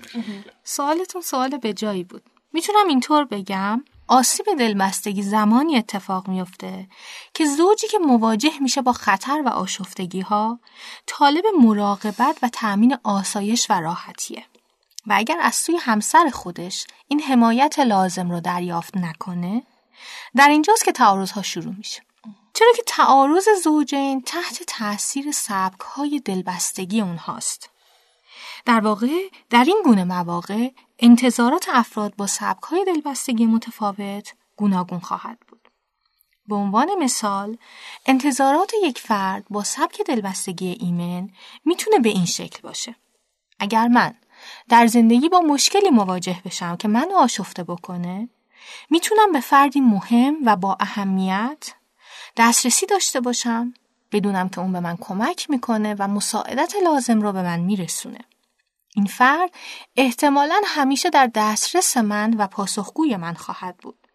سوالتون 0.63 1.21
سوال 1.21 1.57
به 1.57 1.73
جایی 1.73 2.03
بود. 2.03 2.23
می‌تونم 2.53 2.87
اینطور 2.87 3.25
بگم؟ 3.25 3.83
آسیب 4.11 4.45
دلبستگی 4.59 5.21
زمانی 5.21 5.77
اتفاق 5.77 6.27
میفته 6.27 6.87
که 7.33 7.45
زوجی 7.45 7.87
که 7.87 7.99
مواجه 7.99 8.59
میشه 8.61 8.81
با 8.81 8.93
خطر 8.93 9.41
و 9.45 9.49
آشفتگی 9.49 10.21
ها 10.21 10.59
طالب 11.07 11.43
مراقبت 11.59 12.37
و 12.41 12.49
تأمین 12.49 12.97
آسایش 13.03 13.67
و 13.69 13.73
راحتیه. 13.73 14.45
و 15.07 15.13
اگر 15.17 15.37
از 15.41 15.55
سوی 15.55 15.77
همسر 15.77 16.29
خودش 16.33 16.87
این 17.07 17.21
حمایت 17.21 17.79
لازم 17.79 18.31
رو 18.31 18.39
دریافت 18.39 18.97
نکنه 18.97 19.63
در 20.35 20.49
اینجاست 20.49 20.85
که 20.85 20.91
تعارض 20.91 21.31
ها 21.31 21.41
شروع 21.41 21.73
میشه. 21.77 22.01
چرا 22.53 22.73
که 22.75 22.83
تعارض 22.87 23.47
زوجین 23.63 24.21
تحت 24.21 24.63
تاثیر 24.67 25.31
سبک 25.31 25.79
های 25.79 26.19
دلبستگی 26.19 27.01
اونهاست. 27.01 27.69
در 28.65 28.79
واقع 28.79 29.07
در 29.49 29.63
این 29.63 29.81
گونه 29.85 30.03
مواقع 30.03 30.69
انتظارات 31.01 31.65
افراد 31.73 32.15
با 32.15 32.27
سبکهای 32.27 32.85
دلبستگی 32.85 33.45
متفاوت 33.45 34.33
گوناگون 34.55 34.99
خواهد 34.99 35.37
بود. 35.47 35.67
به 36.47 36.55
عنوان 36.55 36.89
مثال 36.99 37.57
انتظارات 38.05 38.71
یک 38.83 38.99
فرد 38.99 39.45
با 39.49 39.63
سبک 39.63 40.01
دلبستگی 40.01 40.77
ایمن 40.79 41.29
می‌تونه 41.65 41.99
به 41.99 42.09
این 42.09 42.25
شکل 42.25 42.61
باشه. 42.61 42.95
اگر 43.59 43.87
من 43.87 44.13
در 44.69 44.87
زندگی 44.87 45.29
با 45.29 45.39
مشکلی 45.39 45.89
مواجه 45.89 46.41
بشم 46.45 46.75
که 46.75 46.87
من 46.87 47.11
آشفته 47.11 47.63
بکنه 47.63 48.29
می‌تونم 48.89 49.31
به 49.31 49.39
فردی 49.39 49.81
مهم 49.81 50.35
و 50.45 50.55
با 50.55 50.77
اهمیت 50.79 51.73
دسترسی 52.37 52.85
داشته 52.85 53.21
باشم 53.21 53.73
بدونم 54.11 54.49
که 54.49 54.59
اون 54.59 54.73
به 54.73 54.79
من 54.79 54.97
کمک 54.97 55.49
می‌کنه 55.49 55.95
و 55.99 56.07
مساعدت 56.07 56.73
لازم 56.83 57.21
رو 57.21 57.31
به 57.31 57.41
من 57.41 57.59
میرسونه. 57.59 58.19
این 58.95 59.05
فرد 59.05 59.49
احتمالا 59.95 60.61
همیشه 60.65 61.09
در 61.09 61.29
دسترس 61.35 61.97
من 61.97 62.33
و 62.33 62.47
پاسخگوی 62.47 63.17
من 63.17 63.33
خواهد 63.33 63.77
بود 63.77 64.07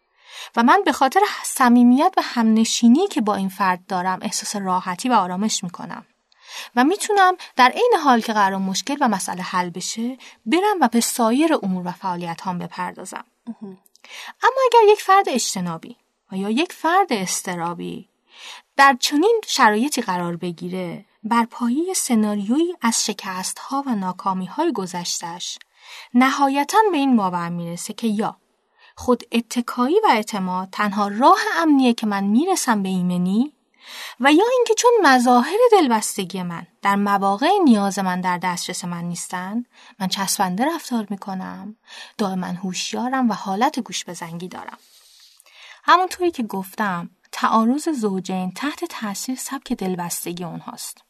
و 0.57 0.63
من 0.63 0.83
به 0.85 0.93
خاطر 0.93 1.21
صمیمیت 1.45 2.15
و 2.17 2.23
همنشینی 2.25 3.07
که 3.09 3.21
با 3.21 3.35
این 3.35 3.49
فرد 3.49 3.87
دارم 3.87 4.19
احساس 4.23 4.57
راحتی 4.57 5.09
و 5.09 5.13
آرامش 5.13 5.65
می‌کنم 5.65 6.07
و 6.77 6.85
می‌تونم 6.85 7.37
در 7.57 7.69
عین 7.69 7.93
حال 8.05 8.21
که 8.21 8.33
قرار 8.33 8.59
مشکل 8.59 8.97
و 9.01 9.09
مسئله 9.09 9.43
حل 9.43 9.71
بشه 9.71 10.19
برم 10.47 10.77
و 10.81 10.89
به 10.89 11.01
سایر 11.01 11.59
امور 11.63 11.87
و 11.87 11.93
فعالیت 11.93 12.41
هم 12.43 12.59
بپردازم. 12.59 13.25
اما 14.43 14.61
اگر 14.73 14.93
یک 14.93 15.03
فرد 15.03 15.29
اجتنابی 15.29 15.97
و 16.33 16.37
یا 16.37 16.51
یک 16.51 16.73
فرد 16.73 17.13
استرابی 17.13 18.09
در 18.77 18.97
چنین 19.01 19.41
شرایطی 19.47 20.03
قرار 20.03 20.37
بگیره 20.37 21.05
بر 21.29 21.45
پایه 21.51 21.95
سناریویی 21.95 22.75
از 22.83 23.05
شکست 23.05 23.59
ها 23.59 23.85
و 23.87 23.95
ناکامی 23.95 24.47
های 24.47 24.73
گذشتش 24.73 25.59
نهایتا 26.15 26.79
به 26.91 26.97
این 26.97 27.17
باور 27.17 27.49
می‌رسه 27.49 27.93
که 27.93 28.07
یا 28.07 28.37
خود 28.97 29.23
اتکایی 29.33 30.01
و 30.05 30.07
اعتماد 30.11 30.69
تنها 30.73 31.09
راه 31.09 31.39
امنیه 31.59 31.95
که 31.95 32.07
من 32.07 32.25
می‌رسم 32.25 32.83
به 32.83 32.89
ایمنی 32.89 33.53
و 34.21 34.33
یا 34.33 34.45
اینکه 34.57 34.75
چون 34.75 34.93
مظاهر 35.03 35.59
دلبستگی 35.73 36.43
من 36.43 36.67
در 36.83 36.97
مواقع 36.97 37.49
نیاز 37.65 37.99
من 37.99 38.21
در 38.21 38.39
دسترس 38.39 38.85
من 38.85 39.05
نیستن 39.05 39.65
من 40.01 40.09
چسبنده 40.09 40.65
رفتار 40.75 41.07
می‌کنم 41.11 41.77
دائما 42.19 42.47
هوشیارم 42.47 43.31
و 43.31 43.33
حالت 43.33 43.81
گوش 43.81 44.05
بزنگی 44.05 44.49
دارم. 44.49 44.79
همونطوری 45.85 46.31
که 46.31 46.43
گفتم 46.43 47.11
تعارض 47.33 47.89
زوجین 47.89 48.53
تحت 48.53 48.85
تاثیر 48.85 49.37
سبک 49.37 49.73
دلبستگی 49.73 50.45
اونهاست. 50.45 51.06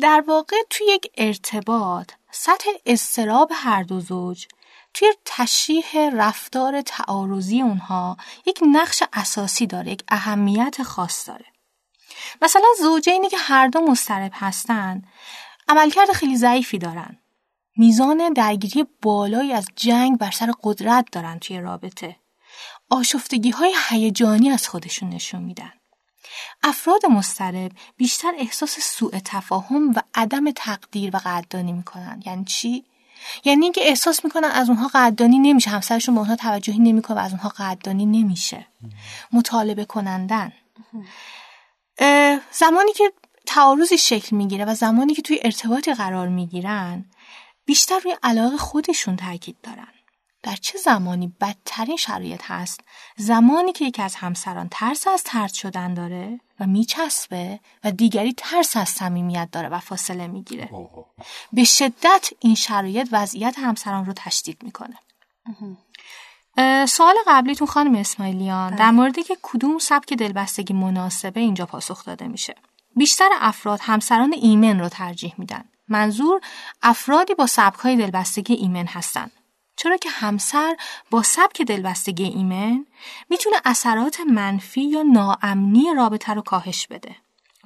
در 0.00 0.24
واقع 0.26 0.56
توی 0.70 0.86
یک 0.86 1.12
ارتباط 1.16 2.10
سطح 2.30 2.70
استراب 2.86 3.52
هر 3.54 3.82
دو 3.82 4.00
زوج 4.00 4.46
توی 4.94 5.08
تشریح 5.24 6.10
رفتار 6.12 6.82
تعارضی 6.82 7.62
اونها 7.62 8.16
یک 8.46 8.60
نقش 8.72 9.02
اساسی 9.12 9.66
داره 9.66 9.92
یک 9.92 10.02
اهمیت 10.08 10.82
خاص 10.82 11.28
داره. 11.28 11.46
مثلا 12.42 12.66
زوجینی 12.78 13.28
که 13.28 13.36
هر 13.38 13.68
دو 13.68 13.80
مسترب 13.80 14.32
هستن 14.34 15.02
عملکرد 15.68 16.12
خیلی 16.12 16.36
ضعیفی 16.36 16.78
دارن. 16.78 17.18
میزان 17.76 18.32
درگیری 18.32 18.86
بالایی 19.02 19.52
از 19.52 19.66
جنگ 19.76 20.18
بر 20.18 20.30
سر 20.30 20.52
قدرت 20.62 21.06
دارن 21.12 21.38
توی 21.38 21.60
رابطه. 21.60 22.16
آشفتگی 22.90 23.50
های 23.50 23.74
هیجانی 23.88 24.50
از 24.50 24.68
خودشون 24.68 25.08
نشون 25.08 25.42
میدن. 25.42 25.72
افراد 26.62 27.06
مسترب 27.06 27.72
بیشتر 27.96 28.32
احساس 28.38 28.78
سوء 28.80 29.18
تفاهم 29.24 29.90
و 29.90 30.02
عدم 30.14 30.50
تقدیر 30.50 31.16
و 31.16 31.20
قدردانی 31.24 31.72
می‌کنن. 31.72 32.22
یعنی 32.26 32.44
چی؟ 32.44 32.84
یعنی 33.44 33.64
اینکه 33.64 33.88
احساس 33.88 34.24
می‌کنن 34.24 34.48
از 34.48 34.68
اونها 34.68 34.88
قدردانی 34.94 35.38
نمیشه. 35.38 35.70
همسرشون 35.70 36.14
به 36.14 36.20
اونها 36.20 36.36
توجهی 36.36 36.78
نمی‌کنه 36.78 37.16
و 37.16 37.20
از 37.20 37.30
اونها 37.30 37.48
قدردانی 37.48 38.06
نمیشه. 38.06 38.66
مطالبه 39.32 39.84
کنندن. 39.84 40.52
زمانی 42.52 42.92
که 42.96 43.12
تعارضی 43.46 43.98
شکل 43.98 44.36
می‌گیره 44.36 44.64
و 44.64 44.74
زمانی 44.74 45.14
که 45.14 45.22
توی 45.22 45.40
ارتباطی 45.44 45.94
قرار 45.94 46.28
می‌گیرن 46.28 47.04
بیشتر 47.64 47.98
روی 47.98 48.16
علاقه 48.22 48.56
خودشون 48.56 49.16
تاکید 49.16 49.56
دارن. 49.62 49.88
در 50.44 50.56
چه 50.56 50.78
زمانی 50.78 51.34
بدترین 51.40 51.96
شرایط 51.96 52.40
هست؟ 52.44 52.80
زمانی 53.16 53.72
که 53.72 53.84
یکی 53.84 54.02
از 54.02 54.14
همسران 54.14 54.68
ترس 54.70 55.06
از 55.06 55.22
ترد 55.22 55.52
شدن 55.52 55.94
داره 55.94 56.40
و 56.60 56.66
میچسبه 56.66 57.60
و 57.84 57.90
دیگری 57.90 58.32
ترس 58.32 58.76
از 58.76 58.88
صمیمیت 58.88 59.48
داره 59.52 59.68
و 59.68 59.78
فاصله 59.78 60.26
می‌گیره. 60.26 60.70
به 61.52 61.64
شدت 61.64 62.30
این 62.40 62.54
شرایط 62.54 63.08
وضعیت 63.12 63.58
همسران 63.58 64.06
رو 64.06 64.12
تشدید 64.16 64.62
می‌کنه. 64.62 64.96
سوال 66.86 67.14
قبلیتون 67.26 67.66
خانم 67.66 67.94
اسماعیلیان 67.94 68.70
در 68.70 68.76
بله. 68.76 68.90
موردی 68.90 69.22
که 69.22 69.36
کدوم 69.42 69.78
سبک 69.78 70.12
دلبستگی 70.12 70.74
مناسبه 70.74 71.40
اینجا 71.40 71.66
پاسخ 71.66 72.04
داده 72.04 72.28
میشه؟ 72.28 72.54
بیشتر 72.96 73.28
افراد 73.40 73.80
همسران 73.82 74.32
ایمن 74.32 74.80
رو 74.80 74.88
ترجیح 74.88 75.34
میدن. 75.38 75.64
منظور 75.88 76.40
افرادی 76.82 77.34
با 77.34 77.46
سبکهای 77.46 77.96
دلبستگی 77.96 78.54
ایمن 78.54 78.86
هستند 78.86 79.32
چرا 79.76 79.96
که 79.96 80.10
همسر 80.10 80.76
با 81.10 81.22
سبک 81.22 81.62
دلبستگی 81.62 82.24
ایمن 82.24 82.86
می‌تونه 83.30 83.56
اثرات 83.64 84.20
منفی 84.20 84.82
یا 84.82 85.02
ناامنی 85.02 85.94
رابطه 85.96 86.34
رو 86.34 86.42
کاهش 86.42 86.86
بده 86.86 87.16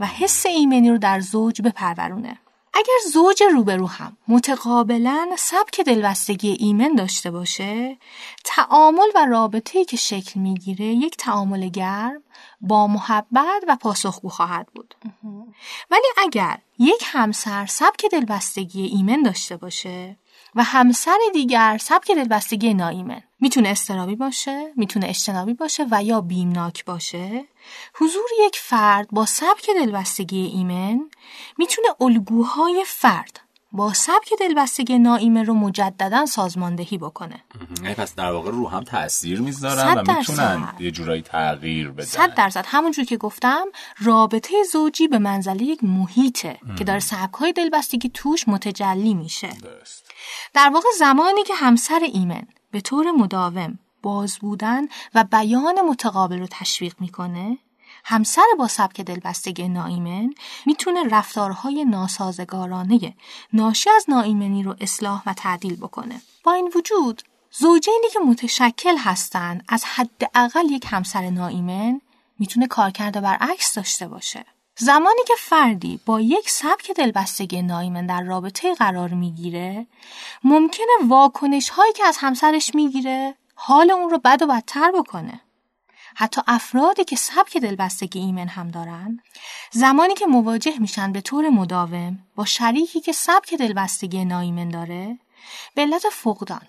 و 0.00 0.06
حس 0.06 0.46
ایمنی 0.46 0.90
رو 0.90 0.98
در 0.98 1.20
زوج 1.20 1.62
بپرورونه. 1.62 2.38
اگر 2.74 3.10
زوج 3.12 3.42
روبرو 3.52 3.86
هم 3.86 4.16
متقابلا 4.28 5.30
سبک 5.38 5.80
دلبستگی 5.80 6.50
ایمن 6.60 6.94
داشته 6.94 7.30
باشه 7.30 7.98
تعامل 8.44 9.08
و 9.14 9.26
رابطه‌ای 9.26 9.84
که 9.84 9.96
شکل 9.96 10.40
می‌گیره 10.40 10.86
یک 10.86 11.16
تعامل 11.16 11.68
گرم 11.68 12.22
با 12.60 12.86
محبت 12.86 13.64
و 13.68 13.76
پاسخگو 13.76 14.28
خواهد 14.28 14.66
بود 14.74 14.94
ولی 15.90 16.06
اگر 16.18 16.58
یک 16.78 17.02
همسر 17.04 17.66
سبک 17.66 18.04
دلبستگی 18.12 18.86
ایمن 18.86 19.22
داشته 19.22 19.56
باشه 19.56 20.16
و 20.54 20.62
همسر 20.62 21.18
دیگر 21.32 21.78
سبک 21.80 22.10
دلبستگی 22.10 22.74
نایمن 22.74 23.22
می‌تونه 23.40 23.68
استرابی 23.68 24.16
باشه 24.16 24.72
می‌تونه 24.76 25.08
اجتنابی 25.08 25.54
باشه 25.54 25.86
و 25.90 26.02
یا 26.02 26.20
بیمناک 26.20 26.84
باشه. 26.84 27.44
حضور 27.94 28.24
یک 28.46 28.56
فرد 28.56 29.08
با 29.10 29.26
سبک 29.26 29.70
دلبستگی 29.76 30.46
ایمن 30.46 31.00
می‌تونه 31.58 31.88
الگوهای 32.00 32.84
فرد 32.86 33.40
با 33.72 33.92
سبک 33.92 34.32
دلبستگی 34.40 34.98
ناایمن 34.98 35.46
رو 35.46 35.54
مجددا 35.54 36.26
سازماندهی 36.26 36.98
بکنه. 36.98 37.44
یعنی 37.82 37.94
پس 37.94 38.14
در 38.14 38.32
واقع 38.32 38.50
رو 38.50 38.68
هم 38.68 38.84
تاثیر 38.84 39.40
می‌ذارن 39.40 39.94
و 39.94 40.12
می‌تونن 40.12 40.74
یه 40.78 40.90
جورایی 40.90 41.22
تغییر 41.22 41.90
بدن. 41.90 42.04
صد 42.04 42.34
درصد. 42.34 42.64
همونجور 42.68 43.04
که 43.04 43.16
گفتم 43.16 43.66
رابطه 43.98 44.62
زوجی 44.72 45.08
به 45.08 45.18
منزله 45.18 45.62
یک 45.62 45.84
محیطه 45.84 46.58
که 46.78 46.84
داره 46.84 47.00
سبکهای 47.00 47.52
دلبستگی 47.52 48.10
توش 48.14 48.48
متجلی 48.48 49.14
میشه. 49.14 49.48
درست. 49.48 50.07
در 50.54 50.70
واقع 50.74 50.88
زمانی 50.98 51.42
که 51.44 51.54
همسر 51.54 52.00
ایمن 52.12 52.46
به 52.70 52.80
طور 52.80 53.10
مداوم 53.10 53.78
باز 54.02 54.38
بودن 54.38 54.82
و 55.14 55.24
بیان 55.24 55.80
متقابل 55.80 56.38
رو 56.38 56.46
تشویق 56.50 56.94
می‌کنه 57.00 57.58
همسر 58.04 58.46
با 58.58 58.68
سبک 58.68 59.00
دلبستگی 59.00 59.68
ناایمن 59.68 60.34
می‌تونه 60.66 61.04
رفتارهای 61.04 61.84
ناسازگارانه 61.84 63.14
ناشی 63.52 63.90
از 63.90 64.04
ناایمنی 64.08 64.62
رو 64.62 64.76
اصلاح 64.80 65.22
و 65.26 65.32
تعدیل 65.32 65.76
بکنه. 65.76 66.20
با 66.44 66.52
این 66.52 66.72
وجود 66.74 67.22
زوجینی 67.50 68.08
که 68.12 68.18
متشکل 68.18 68.96
هستند 68.98 69.64
از 69.68 69.84
حداقل 69.84 70.70
یک 70.70 70.86
همسر 70.88 71.30
ناایمن 71.30 72.00
می‌تونه 72.38 72.66
کارکرد 72.66 73.22
برعکس 73.22 73.74
داشته 73.74 74.08
باشه. 74.08 74.44
زمانی 74.80 75.20
که 75.26 75.34
فردی 75.38 76.00
با 76.06 76.20
یک 76.20 76.50
سبک 76.50 76.90
دلبستگی 76.90 77.62
نایمن 77.62 78.06
در 78.06 78.22
رابطه 78.22 78.74
قرار 78.74 79.08
می‌گیره 79.08 79.86
ممکنه 80.44 80.86
واکنش 81.08 81.68
هایی 81.68 81.92
که 81.92 82.04
از 82.04 82.16
همسرش 82.20 82.74
می‌گیره 82.74 83.34
حال 83.54 83.90
اون 83.90 84.10
رو 84.10 84.18
بد 84.18 84.42
و 84.42 84.46
بدتر 84.46 84.92
بکنه. 84.92 85.40
حتی 86.14 86.40
افرادی 86.46 87.04
که 87.04 87.16
سبک 87.16 87.56
دلبستگی 87.56 88.20
ایمن 88.20 88.48
هم 88.48 88.68
دارن 88.68 89.20
زمانی 89.70 90.14
که 90.14 90.26
مواجه 90.26 90.78
میشن 90.78 91.12
به 91.12 91.20
طور 91.20 91.48
مداوم 91.48 92.18
با 92.36 92.44
شریکی 92.44 93.00
که 93.00 93.12
سبک 93.12 93.54
دلبستگی 93.54 94.24
نایمن 94.24 94.68
داره 94.68 95.18
به 95.74 95.82
علت 95.82 96.02
فقدان 96.12 96.62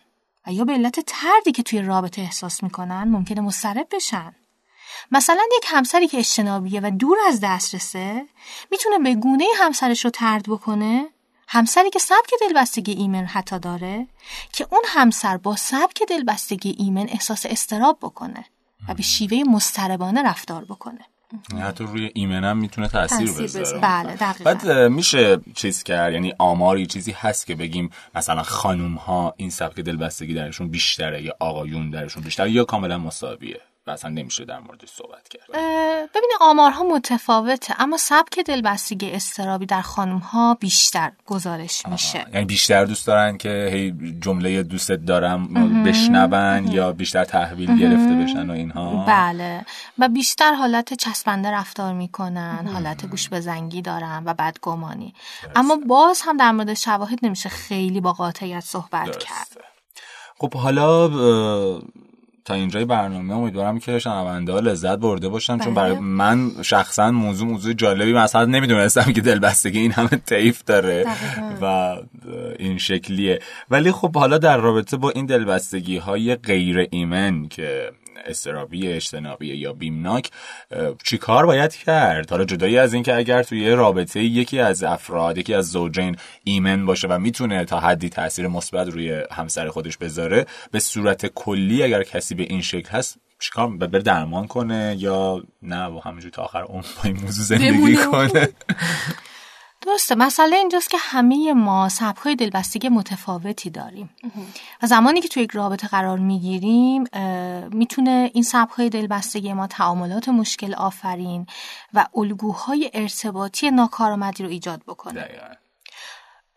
و 0.47 0.53
یا 0.53 0.65
به 0.65 0.73
علت 0.73 0.99
تردی 0.99 1.51
که 1.51 1.63
توی 1.63 1.81
رابطه 1.81 2.21
احساس 2.21 2.63
می‌کنن 2.63 3.03
ممکنه 3.03 3.41
مضطرب 3.41 3.87
بشن. 3.91 4.35
مثلا 5.12 5.41
یک 5.57 5.65
همسری 5.67 6.07
که 6.07 6.17
اجتنابیه 6.17 6.81
و 6.81 6.91
دور 6.99 7.17
از 7.27 7.39
دسترسه 7.43 8.25
می‌تونه 8.71 8.99
به 8.99 9.15
گونه 9.15 9.45
همسرش 9.57 10.05
رو 10.05 10.12
ترد 10.12 10.43
بکنه؟ 10.49 11.07
همسری 11.47 11.89
که 11.89 11.99
سبک 11.99 12.29
دلبستگی 12.41 12.91
ایمن 12.91 13.25
حتی 13.25 13.59
داره 13.59 14.07
که 14.53 14.67
اون 14.71 14.81
همسر 14.88 15.38
با 15.38 15.55
سبک 15.55 16.03
دلبستگی 16.09 16.75
ایمن 16.79 17.05
احساس 17.09 17.45
استراب 17.45 17.97
بکنه 18.01 18.45
و 18.89 18.93
به 18.93 19.03
شیوه 19.03 19.43
مستربانه 19.49 20.23
رفتار 20.23 20.65
بکنه. 20.65 21.05
حتی 21.62 21.83
روی 21.83 22.12
ایمن 22.13 22.43
هم 22.43 22.57
می‌تونه 22.57 22.88
تاثیر 22.88 23.31
بذاره. 23.31 23.79
بله 23.79 24.15
دقیقا. 24.15 24.53
بعد 24.53 24.71
میشه 24.71 25.41
چیز 25.55 25.83
کرد؟ 25.83 26.13
یعنی 26.13 26.33
آماری 26.39 26.85
چیزی 26.85 27.12
هست 27.12 27.47
که 27.47 27.55
بگیم 27.55 27.89
مثلا 28.15 28.43
خانوم 28.43 28.95
ها 28.95 29.33
این 29.38 29.49
سبک 29.49 29.79
دلبستگی 29.79 30.33
درشون 30.33 30.69
بیشتره 30.69 31.23
یا 31.23 31.33
آقایون 31.39 31.89
درشون 31.89 32.23
بیشتره 32.23 32.51
یا 32.51 32.63
کاملا 32.63 32.97
مساویه؟ 32.97 33.62
و 33.89 33.91
اصلا 33.91 34.12
نمیشه 34.12 34.45
در 34.45 34.60
موردش 34.60 34.89
صحبت 34.89 35.30
کرد 35.30 35.45
ببینید 36.15 36.38
آمارها 36.41 36.84
متفاوته 36.84 37.82
اما 37.82 37.97
سبک 37.97 38.39
دلبستگی 38.39 39.12
استرابی 39.12 39.65
در 39.65 39.82
خانم 39.82 40.17
ها 40.17 40.54
بیشتر 40.54 41.12
گزارش 41.25 41.86
میشه. 41.86 42.25
یعنی 42.34 42.45
بیشتر 42.45 42.86
دوست 42.86 43.08
دارن 43.08 43.38
که 43.38 43.69
هی 43.73 44.15
جمله 44.21 44.63
دوستت 44.63 45.06
دارم 45.06 45.54
بشنون 45.84 46.67
یا 46.71 46.91
بیشتر 46.91 47.23
تحویل 47.25 47.78
گرفته 47.78 48.15
بشن 48.15 48.49
و 48.49 48.54
اینها. 48.54 49.06
بله. 49.08 49.65
و 49.99 50.10
بیشتر 50.10 50.54
حالت 50.54 50.93
چسبنده 50.93 51.52
رفتار 51.52 51.93
می‌کنن 51.93 52.69
حالت 52.73 53.06
گوش 53.06 53.30
به 53.30 53.39
زنگی 53.39 53.82
دارن 53.82 54.23
و 54.25 54.34
بدگمانی. 54.34 55.13
اما 55.56 55.75
باز 55.88 56.21
هم 56.25 56.38
در 56.38 56.52
مورد 56.52 56.73
شواهد 56.73 57.19
نمیشه 57.23 57.49
خیلی 57.49 58.02
با 58.02 58.13
قاطعیت 58.13 58.60
صحبت 58.60 59.17
کرد. 59.17 59.47
خب 60.38 60.54
حالا 60.54 61.10
تا 62.49 62.55
اینجای 62.55 62.85
برنامه 62.85 63.35
امیدوارم 63.35 63.79
که 63.79 63.99
شنونده 63.99 64.51
ها 64.51 64.59
لذت 64.59 64.97
برده 64.97 65.29
باشن 65.29 65.59
چون 65.59 65.73
برای 65.73 65.91
بله. 65.91 65.99
من 65.99 66.51
شخصا 66.62 67.12
موضوع 67.12 67.47
موضوع 67.47 67.73
جالبی 67.73 68.13
مثلا 68.13 68.45
نمی‌دونستم 68.45 69.13
که 69.13 69.21
دلبستگی 69.21 69.79
این 69.79 69.91
همه 69.91 70.09
طیف 70.09 70.63
داره 70.63 71.05
و 71.62 71.95
این 72.59 72.77
شکلیه 72.77 73.39
ولی 73.69 73.91
خب 73.91 74.17
حالا 74.17 74.38
در 74.38 74.57
رابطه 74.57 74.97
با 74.97 75.09
این 75.09 75.25
دلبستگی 75.25 75.97
های 75.97 76.35
غیر 76.35 76.88
ایمن 76.91 77.47
که 77.47 77.91
استرابی 78.25 78.88
اجتنابی 78.88 79.47
یا 79.47 79.73
بیمناک 79.73 80.32
چی 81.03 81.17
کار 81.17 81.45
باید 81.45 81.75
کرد؟ 81.75 82.29
حالا 82.29 82.45
جدایی 82.45 82.77
از 82.77 82.93
اینکه 82.93 83.15
اگر 83.15 83.43
توی 83.43 83.69
رابطه 83.69 84.23
یکی 84.23 84.60
از 84.60 84.84
افراد 84.84 85.38
یکی 85.38 85.53
از 85.53 85.71
زوجین 85.71 86.15
ایمن 86.43 86.86
باشه 86.86 87.08
و 87.08 87.19
می‌تونه 87.19 87.65
تا 87.65 87.79
حدی 87.79 88.10
تاثیر 88.10 88.47
مثبت 88.47 88.88
روی 88.88 89.23
همسر 89.32 89.67
خودش 89.67 89.97
بذاره 89.97 90.45
به 90.71 90.79
صورت 90.79 91.25
کلی 91.25 91.84
اگر 91.84 92.03
کسی 92.03 92.36
به 92.36 92.43
این 92.43 92.62
شکل 92.62 92.89
هست 92.89 93.17
چیکار 93.39 93.67
بره 93.67 94.01
درمان 94.01 94.47
کنه 94.47 94.95
یا 94.99 95.43
نه؟ 95.62 95.86
و 95.86 95.99
همینجور 95.99 96.32
تا 96.32 96.43
آخر 96.43 96.63
اون 96.63 96.82
با 96.82 97.01
این 97.03 97.19
موضوع 97.19 97.45
زندگی 97.45 97.95
کنه. 97.95 98.49
درسته 99.89 100.15
مسئله 100.15 100.56
اینجاست 100.56 100.89
که 100.89 100.97
همه 100.99 101.54
ما 101.54 101.89
سبکای 101.89 102.36
دلبستگی 102.36 102.89
متفاوتی 102.89 103.69
داریم. 103.69 104.10
و 104.84 104.88
زمانی 104.88 105.21
که 105.21 105.28
توی 105.28 105.43
یک 105.43 105.52
رابطه 105.52 105.88
قرار 105.88 106.19
می‌گیریم 106.19 107.04
می‌تونه 107.71 108.32
این 108.34 108.43
سبکای 108.43 108.89
دلبستگی 108.89 109.54
ما 109.54 109.67
تعاملات 109.67 110.30
مشکل 110.30 110.73
آفرین 110.75 111.45
و 111.93 112.06
الگوهای 112.15 112.91
ارتباطی 112.93 113.71
ناکارآمدی 113.71 114.43
رو 114.43 114.49
ایجاد 114.49 114.82
بکنه. 114.88 115.28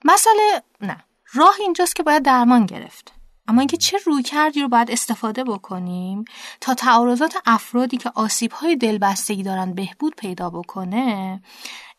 مسئله 0.04 0.62
نه. 0.80 0.96
راه 1.32 1.54
اینجاست 1.60 1.96
که 1.96 2.02
باید 2.02 2.22
درمان 2.22 2.66
گرفت. 2.66 3.12
اما 3.48 3.60
اینکه 3.60 3.76
چه 3.76 3.98
روی 4.06 4.22
کردی 4.22 4.62
رو 4.62 4.68
باید 4.68 4.90
استفاده 4.90 5.44
بکنیم 5.44 6.24
تا 6.60 6.74
تعارضات 6.74 7.36
افرادی 7.46 7.96
که 7.96 8.12
آسیب 8.14 8.52
های 8.52 8.76
دلبستگی 8.76 9.42
دارن 9.42 9.74
بهبود 9.74 10.14
پیدا 10.16 10.50
بکنه 10.50 11.42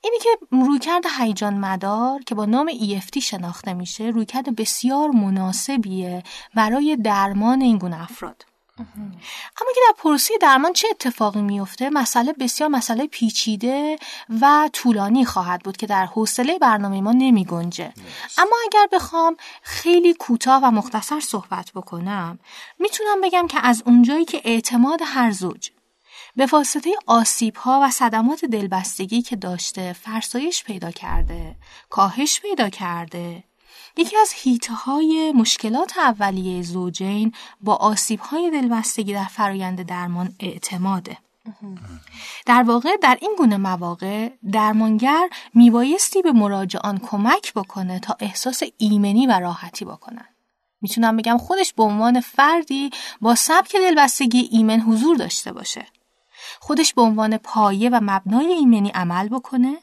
اینی 0.04 0.18
که 0.20 0.30
رویکرد 0.52 1.04
هیجان 1.20 1.54
مدار 1.54 2.20
که 2.24 2.36
با 2.36 2.46
نام 2.46 2.72
EFT 2.72 3.18
شناخته 3.18 3.74
میشه 3.74 4.04
رویکرد 4.04 4.56
بسیار 4.56 5.10
مناسبیه 5.10 6.24
برای 6.56 6.96
درمان 6.96 7.62
این 7.62 7.78
گونه 7.78 8.02
افراد. 8.02 8.46
اما 8.80 9.72
که 9.76 9.82
در 9.88 9.94
پروسه 9.98 10.34
درمان 10.42 10.74
چه 10.74 10.88
اتفاقی 10.92 11.42
میفته؟ 11.42 11.90
مسئله 11.90 12.34
بسیار 12.34 12.70
مسئله 12.70 13.08
پیچیده 13.08 13.98
و 14.42 14.70
طولانی 14.74 15.26
خواهد 15.26 15.62
بود 15.64 15.78
که 15.78 15.88
در 15.88 16.06
حوصله 16.06 16.60
برنامه 16.60 17.02
ما 17.02 17.12
نمی 17.12 17.46
گنجه. 17.46 17.94
اما 18.38 18.56
اگر 18.66 18.88
بخوام 18.92 19.38
خیلی 19.62 20.14
کوتاه 20.14 20.62
و 20.64 20.72
مختصر 20.72 21.20
صحبت 21.20 21.72
بکنم 21.76 22.40
می‌تونم 22.80 23.22
بگم 23.24 23.48
که 23.48 23.60
از 23.64 23.84
اونجایی 23.86 24.26
که 24.26 24.42
اعتماد 24.44 25.00
هر 25.06 25.32
زوج 25.32 25.72
به 26.36 26.46
واسطه 26.46 26.92
آسیب 27.08 27.56
ها 27.56 27.82
و 27.84 27.92
صدمات 27.92 28.46
دلبستگی 28.46 29.22
که 29.22 29.36
داشته 29.36 29.94
فرسایش 29.94 30.64
پیدا 30.64 30.92
کرده 30.92 31.56
کاهش 31.90 32.42
پیدا 32.42 32.70
کرده. 32.70 33.44
یکی 33.98 34.18
از 34.18 34.32
هیته 34.36 34.74
های 34.74 35.34
مشکلات 35.36 35.98
اولیه 35.98 36.62
زوجین 36.62 37.34
با 37.62 37.76
آسیب 37.76 38.20
های 38.20 38.52
دلبستگی 38.52 39.14
در 39.14 39.26
فرایند 39.26 39.82
درمان 39.82 40.36
اعتماده. 40.40 41.18
در 42.46 42.64
واقع 42.64 42.98
در 42.98 43.18
این 43.22 43.36
گونه 43.38 43.58
مواقع 43.58 44.30
درمانگر 44.52 45.30
میبایستی 45.54 46.22
به 46.22 46.32
مراجعان 46.32 46.98
کمک 46.98 47.54
بکنه 47.54 48.00
تا 48.00 48.16
احساس 48.20 48.64
ایمنی 48.78 49.28
و 49.28 49.40
راحتی 49.40 49.86
بکنن. 49.86 50.26
می‌تونم 50.82 51.18
بگم 51.18 51.38
خودش 51.38 51.74
به 51.74 51.84
عنوان 51.84 52.20
فردی 52.20 52.90
با 53.22 53.36
سبک 53.36 53.76
دلبستگی 53.76 54.50
ایمن 54.52 54.80
حضور 54.80 55.18
داشته 55.18 55.52
باشه. 55.52 55.86
خودش 56.64 56.94
به 56.94 57.02
عنوان 57.02 57.38
پایه 57.38 57.90
و 57.90 58.00
مبنای 58.04 58.46
ایمنی 58.46 58.90
عمل 58.90 59.30
بکنه 59.30 59.78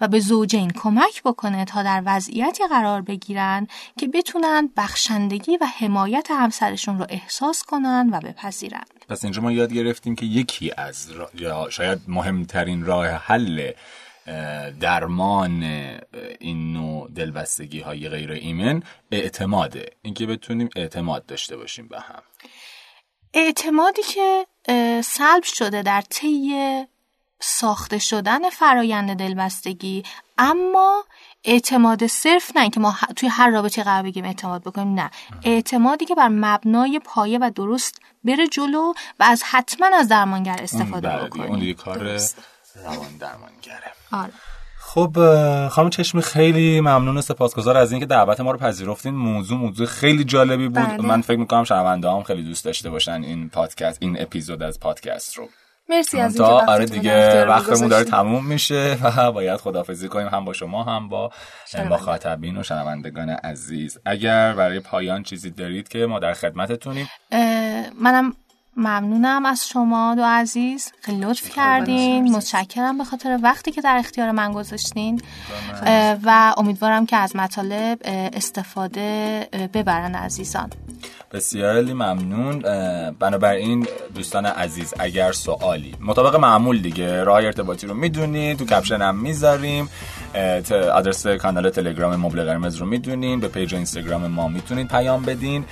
و 0.00 0.08
به 0.08 0.20
زوجین 0.20 0.70
کمک 0.70 1.22
بکنه 1.22 1.64
تا 1.64 1.82
در 1.82 2.02
وضعیتی 2.06 2.66
قرار 2.66 3.02
بگیرن 3.02 3.66
که 3.98 4.08
بتونن 4.08 4.70
بخشندگی 4.76 5.56
و 5.56 5.66
حمایت 5.78 6.28
همسرشون 6.30 6.98
رو 6.98 7.06
احساس 7.08 7.62
کنن 7.62 8.10
و 8.12 8.20
بپذیرن. 8.20 8.84
پس 9.08 9.24
اینجا 9.24 9.42
ما 9.42 9.52
یاد 9.52 9.72
گرفتیم 9.72 10.14
که 10.14 10.26
یکی 10.26 10.72
از 10.76 11.08
یا 11.34 11.70
شاید 11.70 11.98
مهمترین 12.08 12.84
راه 12.84 13.06
حل 13.06 13.72
درمان 14.80 15.62
این 16.40 16.72
نوع 16.72 17.10
دلبستگی 17.14 17.80
های 17.80 18.08
غیر 18.08 18.32
ایمن 18.32 18.82
اعتماده. 19.10 19.86
اینکه 20.02 20.26
بتونیم 20.26 20.68
اعتماد 20.76 21.26
داشته 21.26 21.56
باشیم 21.56 21.88
به 21.88 22.00
هم. 22.00 22.22
اعتمادی 23.34 24.02
که 24.02 24.46
سلب 25.04 25.42
شده 25.42 25.82
در 25.82 26.00
طی 26.00 26.84
ساخته 27.40 27.98
شدن 27.98 28.50
فرایند 28.50 29.18
دلبستگی 29.18 30.02
اما 30.38 31.04
اعتماد 31.44 32.06
صرف 32.06 32.56
نه 32.56 32.70
که 32.70 32.80
ما 32.80 32.94
توی 33.16 33.28
هر 33.28 33.50
رابطه 33.50 33.82
قرار 33.82 34.02
بگیم 34.02 34.24
اعتماد 34.24 34.62
بکنیم 34.62 34.94
نه. 34.94 35.10
اعتمادی 35.44 36.04
که 36.04 36.14
بر 36.14 36.28
مبنای 36.28 37.00
پایه 37.04 37.38
و 37.38 37.50
درست 37.54 38.00
بره 38.24 38.46
جلو 38.46 38.92
و 39.20 39.24
از 39.24 39.42
حتما 39.42 39.86
از 39.96 40.08
درمانگر 40.08 40.56
استفاده 40.62 41.08
بکنیم. 41.08 41.50
اون 41.50 41.72
کار 41.72 41.98
روان 42.74 43.16
درمانگره. 43.20 43.92
آره. 44.12 44.32
خب 44.94 45.16
خانم 45.68 45.90
چشمی 45.90 46.22
خیلی 46.22 46.80
ممنون 46.80 47.16
و 47.16 47.20
سپاسگزار 47.20 47.76
از 47.76 47.92
اینکه 47.92 48.06
دعوت 48.06 48.40
ما 48.40 48.50
رو 48.50 48.58
پذیرفتین 48.58 49.14
موضوع 49.14 49.58
موضوع 49.58 49.86
خیلی 49.86 50.24
جالبی 50.24 50.68
بود 50.68 50.84
بله. 50.84 51.02
من 51.02 51.20
فکر 51.20 51.38
می‌کنم 51.38 51.64
شنونده 51.64 52.10
هم 52.10 52.22
خیلی 52.22 52.42
دوست 52.42 52.64
داشته 52.64 52.90
باشن 52.90 53.22
این 53.22 53.48
پادکست 53.48 53.98
این 54.00 54.22
اپیزود 54.22 54.62
از 54.62 54.80
پادکست 54.80 55.36
رو 55.36 55.48
مرسی 55.88 56.18
از 56.18 56.36
اینکه 56.36 56.52
آره 56.52 56.84
دیگه 56.84 57.44
وقتمون 57.44 57.88
داره. 57.88 58.04
تموم 58.04 58.46
میشه 58.46 58.96
و 59.04 59.32
باید 59.32 59.56
خدافزی 59.56 60.08
کنیم 60.08 60.28
هم 60.28 60.44
با 60.44 60.52
شما 60.52 60.84
هم 60.84 61.08
با. 61.08 61.30
مخاطبین 61.90 62.56
و 62.56 62.62
شنوندگان 62.62 63.30
عزیز 63.30 63.98
اگر 64.06 64.52
برای 64.52 64.80
پایان 64.80 65.22
چیزی 65.22 65.50
دارید 65.50 65.88
که 65.88 65.98
ما 65.98 66.18
در 66.18 66.32
خدمتتونیم 66.32 67.08
منم 68.00 68.32
ممنونم 68.80 69.46
از 69.46 69.68
شما 69.68 70.14
دو 70.14 70.22
عزیز. 70.24 70.92
خیلی 71.00 71.20
لطف 71.20 71.50
کردین. 71.50 72.36
متشکرم. 72.36 72.98
به 72.98 73.04
خاطر 73.04 73.38
وقتی 73.42 73.72
که 73.72 73.80
در 73.80 73.96
اختیار 73.96 74.30
من 74.30 74.52
گذاشتین. 74.52 75.22
و 76.22 76.54
امیدوارم 76.56 77.06
که 77.06 77.16
از 77.16 77.36
مطالب 77.36 77.98
استفاده 78.32 79.48
ببرن 79.74 80.14
عزیزان. 80.14 80.70
بسیار 81.32 81.74
عالی 81.74 81.92
ممنون 81.92 82.58
بنابراین 83.18 83.86
دوستان 84.14 84.46
عزیز 84.46 84.94
اگر 84.98 85.32
سوالی 85.32 85.94
مطابق 86.00 86.36
معمول 86.36 86.78
دیگه 86.82 87.24
راه 87.24 87.36
ارتباطی 87.44 87.86
رو 87.86 87.94
می‌دونید 87.94 88.58
تو 88.58 88.64
caption 88.64 89.02
هم 89.02 89.16
می‌ذاریم. 89.18 89.88
آدرس 90.92 91.26
کانال 91.26 91.70
تلگرام 91.70 92.16
مبل 92.16 92.44
قرمز 92.44 92.76
رو 92.76 92.86
می‌دونین. 92.86 93.40
به 93.40 93.48
page 93.48 93.74
اینستاگرام 93.74 94.26
ما 94.26 94.48
می‌تونید 94.48 94.88
پیام 94.88 95.22
بدین. 95.22 95.64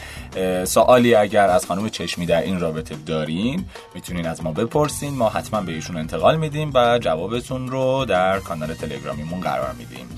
سوالی 0.65 1.15
اگر 1.15 1.47
از 1.47 1.67
خانم 1.67 1.89
چشمی 1.89 2.27
در 2.27 2.43
این 2.43 2.61
رابطه 2.61 2.95
دارین 3.07 3.65
می‌تونین 3.95 4.27
از 4.27 4.43
ما 4.43 4.53
بپرسین. 4.53 5.15
ما 5.15 5.29
حتما 5.29 5.61
به 5.61 5.73
ایشون 5.73 5.97
انتقال 5.97 6.37
میدیم 6.37 6.71
و 6.75 6.99
جوابتون 6.99 7.69
رو 7.69 8.05
در 8.05 8.39
کانال 8.39 8.75
تلگرامیمون 8.75 9.41
قرار 9.41 9.73
میدیم. 9.79 10.09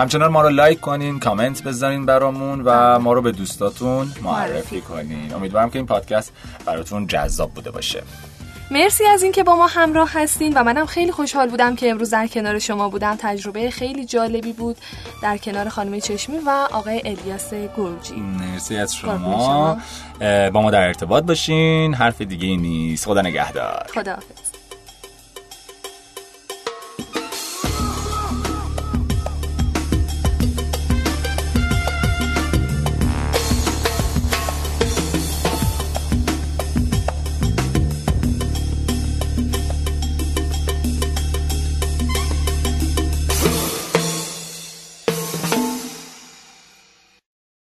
همچنان 0.00 0.32
ما 0.32 0.42
رو 0.42 0.48
لایک 0.48 0.80
کنین 0.80 1.18
کامنت 1.18 1.62
بذارین 1.62 2.06
برامون 2.06 2.62
و 2.64 2.98
ما 2.98 3.12
رو 3.12 3.22
به 3.22 3.32
دوستاتون 3.32 4.12
معرفی 4.22 4.80
کنین. 4.80 5.34
امیدوارم 5.34 5.70
که 5.70 5.78
این 5.78 5.86
پادکست 5.86 6.32
براتون 6.66 7.06
جذاب 7.06 7.50
بوده 7.50 7.70
باشه. 7.70 8.02
مرسی 8.70 9.04
از 9.06 9.22
اینکه 9.22 9.42
با 9.42 9.56
ما 9.56 9.66
همراه 9.66 10.10
هستین 10.12 10.52
و 10.54 10.64
منم 10.64 10.86
خیلی 10.86 11.12
خوشحال 11.12 11.48
بودم 11.48 11.76
که 11.76 11.90
امروز 11.90 12.10
در 12.10 12.26
کنار 12.26 12.58
شما 12.58 12.88
بودم. 12.88 13.16
تجربه 13.20 13.70
خیلی 13.70 14.04
جالبی 14.04 14.52
بود 14.52 14.76
در 15.22 15.36
کنار 15.36 15.68
خانم 15.68 16.00
چشمی 16.00 16.38
و 16.46 16.68
آقای 16.72 17.02
الیاس 17.04 17.54
گرجی. 17.54 18.14
مرسی 18.14 18.76
از 18.76 18.94
شما. 18.94 19.78
با 20.52 20.60
ما 20.62 20.70
در 20.70 20.86
ارتباط 20.86 21.24
باشین. 21.24 21.94
حرف 21.94 22.20
دیگه 22.20 22.56
نیست. 22.56 23.06
خدا 23.06 23.22
نگهدار. 23.22 23.86
خداحافظ. 23.94 24.49